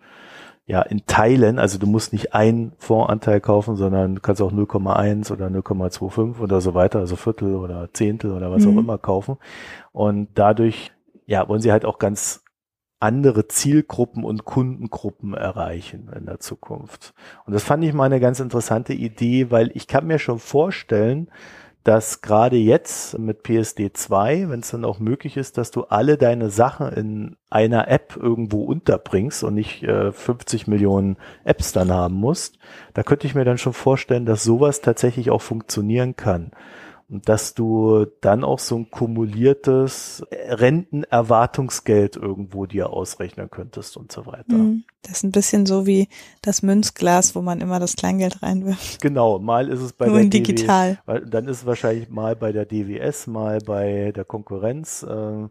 [0.73, 5.31] ja, in Teilen, also du musst nicht ein Fondsanteil kaufen, sondern du kannst auch 0,1
[5.31, 8.79] oder 0,25 oder so weiter, also Viertel oder Zehntel oder was mhm.
[8.79, 9.37] auch immer kaufen.
[9.93, 10.91] Und dadurch,
[11.27, 12.43] ja, wollen sie halt auch ganz
[13.01, 17.12] andere Zielgruppen und Kundengruppen erreichen in der Zukunft.
[17.45, 21.29] Und das fand ich mal eine ganz interessante Idee, weil ich kann mir schon vorstellen,
[21.85, 26.16] dass gerade jetzt mit PSD 2, wenn es dann auch möglich ist, dass du alle
[26.16, 32.14] deine Sachen in einer App irgendwo unterbringst und nicht äh, 50 Millionen Apps dann haben
[32.14, 32.59] musst,
[32.95, 36.53] da könnte ich mir dann schon vorstellen, dass sowas tatsächlich auch funktionieren kann
[37.13, 44.57] dass du dann auch so ein kumuliertes Rentenerwartungsgeld irgendwo dir ausrechnen könntest und so weiter.
[44.57, 44.85] Mhm.
[45.03, 46.09] Das ist ein bisschen so wie
[46.43, 49.03] das Münzglas, wo man immer das Kleingeld reinwirft.
[49.03, 51.01] Genau, mal ist es bei Nur der digital.
[51.07, 55.03] DW, dann ist es wahrscheinlich mal bei der DWS, mal bei der Konkurrenz.
[55.03, 55.49] Äh,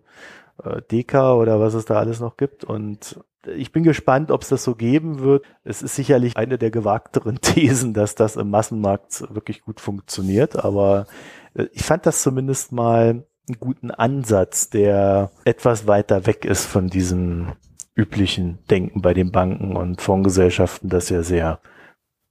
[0.64, 2.64] äh, Deka oder was es da alles noch gibt.
[2.64, 5.46] Und ich bin gespannt, ob es das so geben wird.
[5.64, 10.64] Es ist sicherlich eine der gewagteren Thesen, dass das im Massenmarkt wirklich gut funktioniert.
[10.64, 11.08] Aber
[11.54, 13.10] äh, ich fand das zumindest mal
[13.48, 17.54] einen guten Ansatz, der etwas weiter weg ist von diesem
[17.96, 21.60] üblichen Denken bei den Banken und Fondsgesellschaften, das ja sehr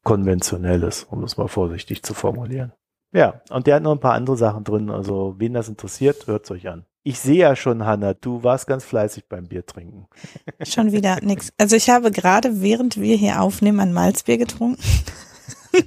[0.02, 2.72] konventionell ist, um es mal vorsichtig zu formulieren.
[3.12, 4.88] Ja, und der hat noch ein paar andere Sachen drin.
[4.88, 6.86] Also, wen das interessiert, hört's euch an.
[7.02, 10.06] Ich sehe ja schon, Hanna, du warst ganz fleißig beim Bier trinken.
[10.62, 11.50] Schon wieder nix.
[11.56, 14.82] Also ich habe gerade, während wir hier aufnehmen, ein Malzbier getrunken.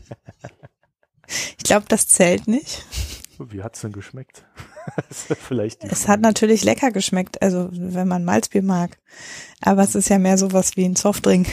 [1.28, 2.84] ich glaube, das zählt nicht.
[3.38, 4.46] Wie hat's denn geschmeckt?
[5.10, 8.98] Vielleicht es hat natürlich lecker geschmeckt, also wenn man Malzbier mag.
[9.62, 11.48] Aber es ist ja mehr sowas wie ein Softdrink.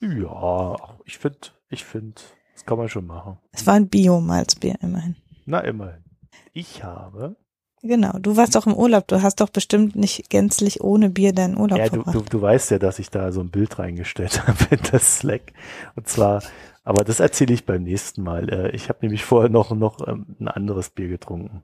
[0.00, 1.38] Ja, ich finde,
[1.70, 2.20] ich finde,
[2.54, 3.38] das kann man schon machen.
[3.52, 5.16] Es war ein Bio-Malzbier immerhin.
[5.46, 6.04] Na, immerhin.
[6.52, 7.36] Ich habe
[7.82, 11.58] Genau, du warst doch im Urlaub, du hast doch bestimmt nicht gänzlich ohne Bier deinen
[11.58, 14.58] Urlaub ja, du, du, du weißt ja, dass ich da so ein Bild reingestellt habe
[14.70, 15.52] in das Slack.
[15.94, 16.42] Und zwar,
[16.84, 18.48] aber das erzähle ich beim nächsten Mal.
[18.48, 21.62] Äh, ich habe nämlich vorher noch, noch ähm, ein anderes Bier getrunken.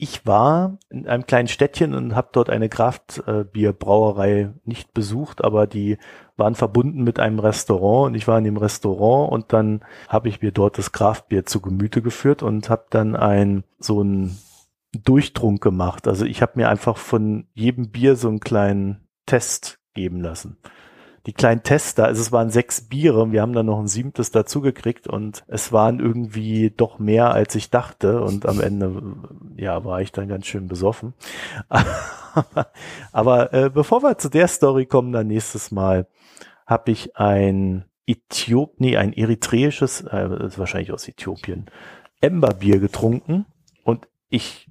[0.00, 5.98] Ich war in einem kleinen Städtchen und habe dort eine Kraftbierbrauerei nicht besucht, aber die
[6.36, 10.40] waren verbunden mit einem Restaurant und ich war in dem Restaurant und dann habe ich
[10.40, 14.38] mir dort das Kraftbier zu Gemüte geführt und habe dann ein so ein
[14.92, 16.08] Durchtrunk gemacht.
[16.08, 20.58] Also ich habe mir einfach von jedem Bier so einen kleinen Test geben lassen.
[21.26, 24.30] Die kleinen Tester, also es waren sechs Biere und wir haben dann noch ein siebtes
[24.30, 29.02] dazugekriegt und es waren irgendwie doch mehr, als ich dachte und am Ende,
[29.56, 31.12] ja, war ich dann ganz schön besoffen.
[33.12, 36.06] Aber äh, bevor wir zu der Story kommen, dann nächstes Mal
[36.66, 41.66] habe ich ein Äthiop, nee, ein eritreisches, äh, ist wahrscheinlich aus Äthiopien,
[42.22, 43.44] Emberbier getrunken
[43.84, 44.67] und ich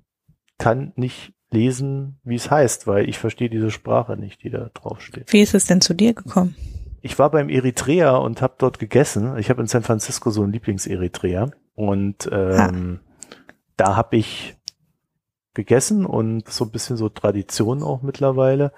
[0.58, 5.02] kann nicht lesen, wie es heißt, weil ich verstehe diese Sprache nicht, die da drauf
[5.02, 5.32] steht.
[5.32, 6.56] Wie ist es denn zu dir gekommen?
[7.02, 9.38] Ich war beim Eritrea und habe dort gegessen.
[9.38, 13.32] Ich habe in San Francisco so einen Lieblings-Eritrea und ähm, ah.
[13.78, 14.58] da habe ich
[15.54, 18.74] gegessen und so ein bisschen so Tradition auch mittlerweile.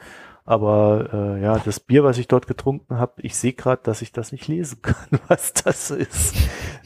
[0.49, 4.11] Aber äh, ja, das Bier, was ich dort getrunken habe, ich sehe gerade, dass ich
[4.11, 6.33] das nicht lesen kann, was das ist.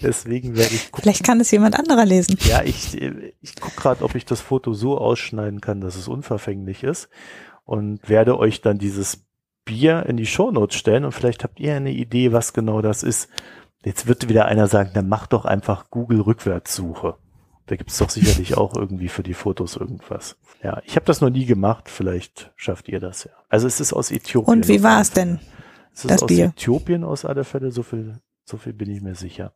[0.02, 1.04] Deswegen werde ich gucken.
[1.04, 2.38] Vielleicht kann es jemand anderer lesen.
[2.42, 6.84] Ja, ich, ich gucke gerade, ob ich das Foto so ausschneiden kann, dass es unverfänglich
[6.84, 7.08] ist.
[7.64, 9.24] Und werde euch dann dieses
[9.64, 13.30] Bier in die Shownotes stellen und vielleicht habt ihr eine Idee, was genau das ist.
[13.86, 17.16] Jetzt wird wieder einer sagen, dann mach doch einfach Google Rückwärtssuche.
[17.66, 20.36] Da gibt es doch sicherlich auch irgendwie für die Fotos irgendwas.
[20.62, 21.90] Ja, ich habe das noch nie gemacht.
[21.90, 23.32] Vielleicht schafft ihr das ja.
[23.50, 24.58] Also es ist aus Äthiopien.
[24.58, 25.40] Und wie war es denn?
[25.94, 26.54] Es ist das aus Bier?
[26.56, 27.72] Äthiopien aus aller Fälle.
[27.72, 29.54] So viel, so viel bin ich mir sicher.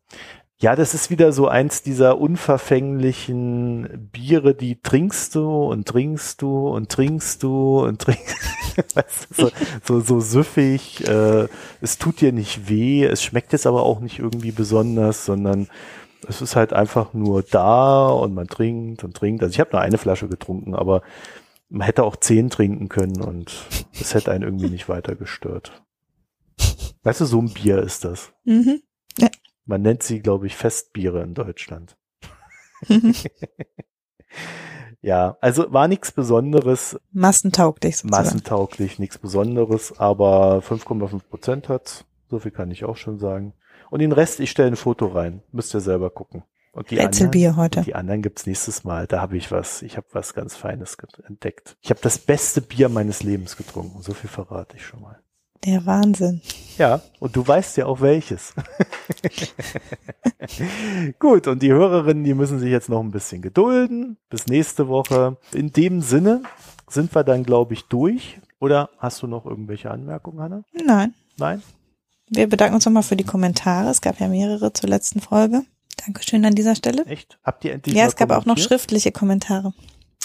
[0.60, 6.70] Ja, das ist wieder so eins dieser unverfänglichen Biere, die trinkst du und trinkst du
[6.70, 8.36] und trinkst du und trinkst.
[9.32, 9.51] so,
[9.84, 11.08] so, so süffig.
[11.08, 11.47] Äh,
[11.82, 13.03] es tut dir nicht weh.
[13.03, 15.68] Es schmeckt jetzt aber auch nicht irgendwie besonders, sondern
[16.28, 19.44] es ist halt einfach nur da und man trinkt und trinkt.
[19.44, 21.02] Also ich habe nur eine Flasche getrunken, aber
[21.70, 25.84] man hätte auch zehn trinken können und es hätte einen irgendwie nicht weiter gestört.
[27.04, 28.34] Weißt du, so ein Bier ist das.
[28.46, 28.82] Mhm.
[29.18, 29.30] Ja.
[29.66, 31.98] Man nennt sie, glaube ich, Festbiere in Deutschland.
[32.88, 33.14] Mhm.
[35.02, 37.00] ja, also war nichts Besonderes.
[37.12, 38.24] Massentauglich sozusagen.
[38.24, 42.06] Massentauglich, nichts Besonderes, aber 5,5 Prozent hat's.
[42.30, 43.54] So viel kann ich auch schon sagen.
[43.90, 45.42] Und den Rest, ich stelle ein Foto rein.
[45.52, 46.44] Müsst ihr selber gucken.
[46.78, 47.82] Und die Rätselbier anderen, heute.
[47.82, 49.08] Die anderen gibt's nächstes Mal.
[49.08, 49.82] Da habe ich was.
[49.82, 50.96] Ich habe was ganz Feines
[51.28, 51.76] entdeckt.
[51.82, 54.02] Ich habe das beste Bier meines Lebens getrunken.
[54.04, 55.20] So viel verrate ich schon mal.
[55.66, 56.42] Der Wahnsinn.
[56.78, 58.54] Ja, und du weißt ja auch welches.
[61.20, 64.18] Gut, und die Hörerinnen, die müssen sich jetzt noch ein bisschen gedulden.
[64.30, 65.38] Bis nächste Woche.
[65.54, 66.44] In dem Sinne
[66.88, 68.40] sind wir dann, glaube ich, durch.
[68.60, 70.64] Oder hast du noch irgendwelche Anmerkungen, Hanna?
[70.74, 71.16] Nein.
[71.38, 71.64] Nein?
[72.30, 73.90] Wir bedanken uns nochmal für die Kommentare.
[73.90, 75.64] Es gab ja mehrere zur letzten Folge.
[76.06, 77.06] Dankeschön an dieser Stelle.
[77.06, 77.40] Echt?
[77.44, 79.74] Habt ihr endlich Ja, es gab auch noch schriftliche Kommentare.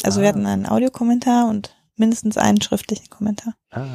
[0.03, 0.23] Also ah.
[0.23, 3.55] wir hatten einen Audiokommentar und mindestens einen schriftlichen Kommentar.
[3.71, 3.87] Ah.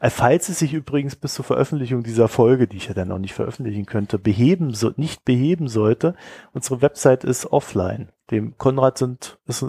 [0.00, 3.18] Äh, falls es sich übrigens bis zur Veröffentlichung dieser Folge, die ich ja dann auch
[3.18, 6.14] nicht veröffentlichen könnte, beheben so, nicht beheben sollte,
[6.52, 8.10] unsere Website ist offline.
[8.30, 9.64] Dem Konrad sind ist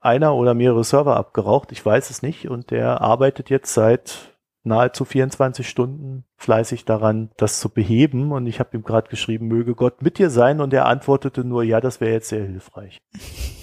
[0.00, 4.35] einer oder mehrere Server abgeraucht, ich weiß es nicht, und der arbeitet jetzt seit
[4.66, 8.32] nahezu 24 Stunden fleißig daran, das zu beheben.
[8.32, 10.60] Und ich habe ihm gerade geschrieben, möge Gott mit dir sein.
[10.60, 13.00] Und er antwortete nur, ja, das wäre jetzt sehr hilfreich.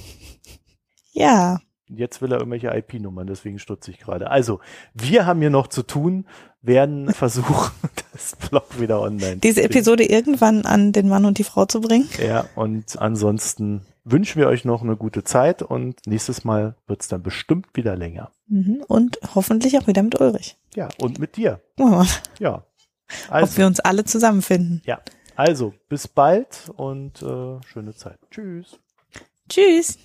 [1.15, 1.59] Ja.
[1.87, 4.31] Jetzt will er irgendwelche IP-Nummern, deswegen stutze ich gerade.
[4.31, 4.61] Also,
[4.95, 6.25] wir haben hier noch zu tun,
[6.63, 7.71] werden versuchen,
[8.13, 12.09] das Blog wieder online Diese Episode irgendwann an den Mann und die Frau zu bringen.
[12.25, 17.23] Ja, und ansonsten wünschen wir euch noch eine gute Zeit und nächstes Mal wird's dann
[17.23, 18.31] bestimmt wieder länger.
[18.47, 18.83] Mhm.
[18.87, 20.57] Und hoffentlich auch wieder mit Ulrich.
[20.75, 21.61] Ja, und mit dir.
[21.79, 22.03] Oh,
[22.39, 22.65] Ja.
[23.27, 24.81] Ob Also, wir uns alle zusammenfinden.
[24.85, 24.99] ja.
[25.35, 28.17] also bis bald und äh, schöne Zeit.
[28.31, 28.79] Tschüss.
[29.49, 29.97] Tschüss.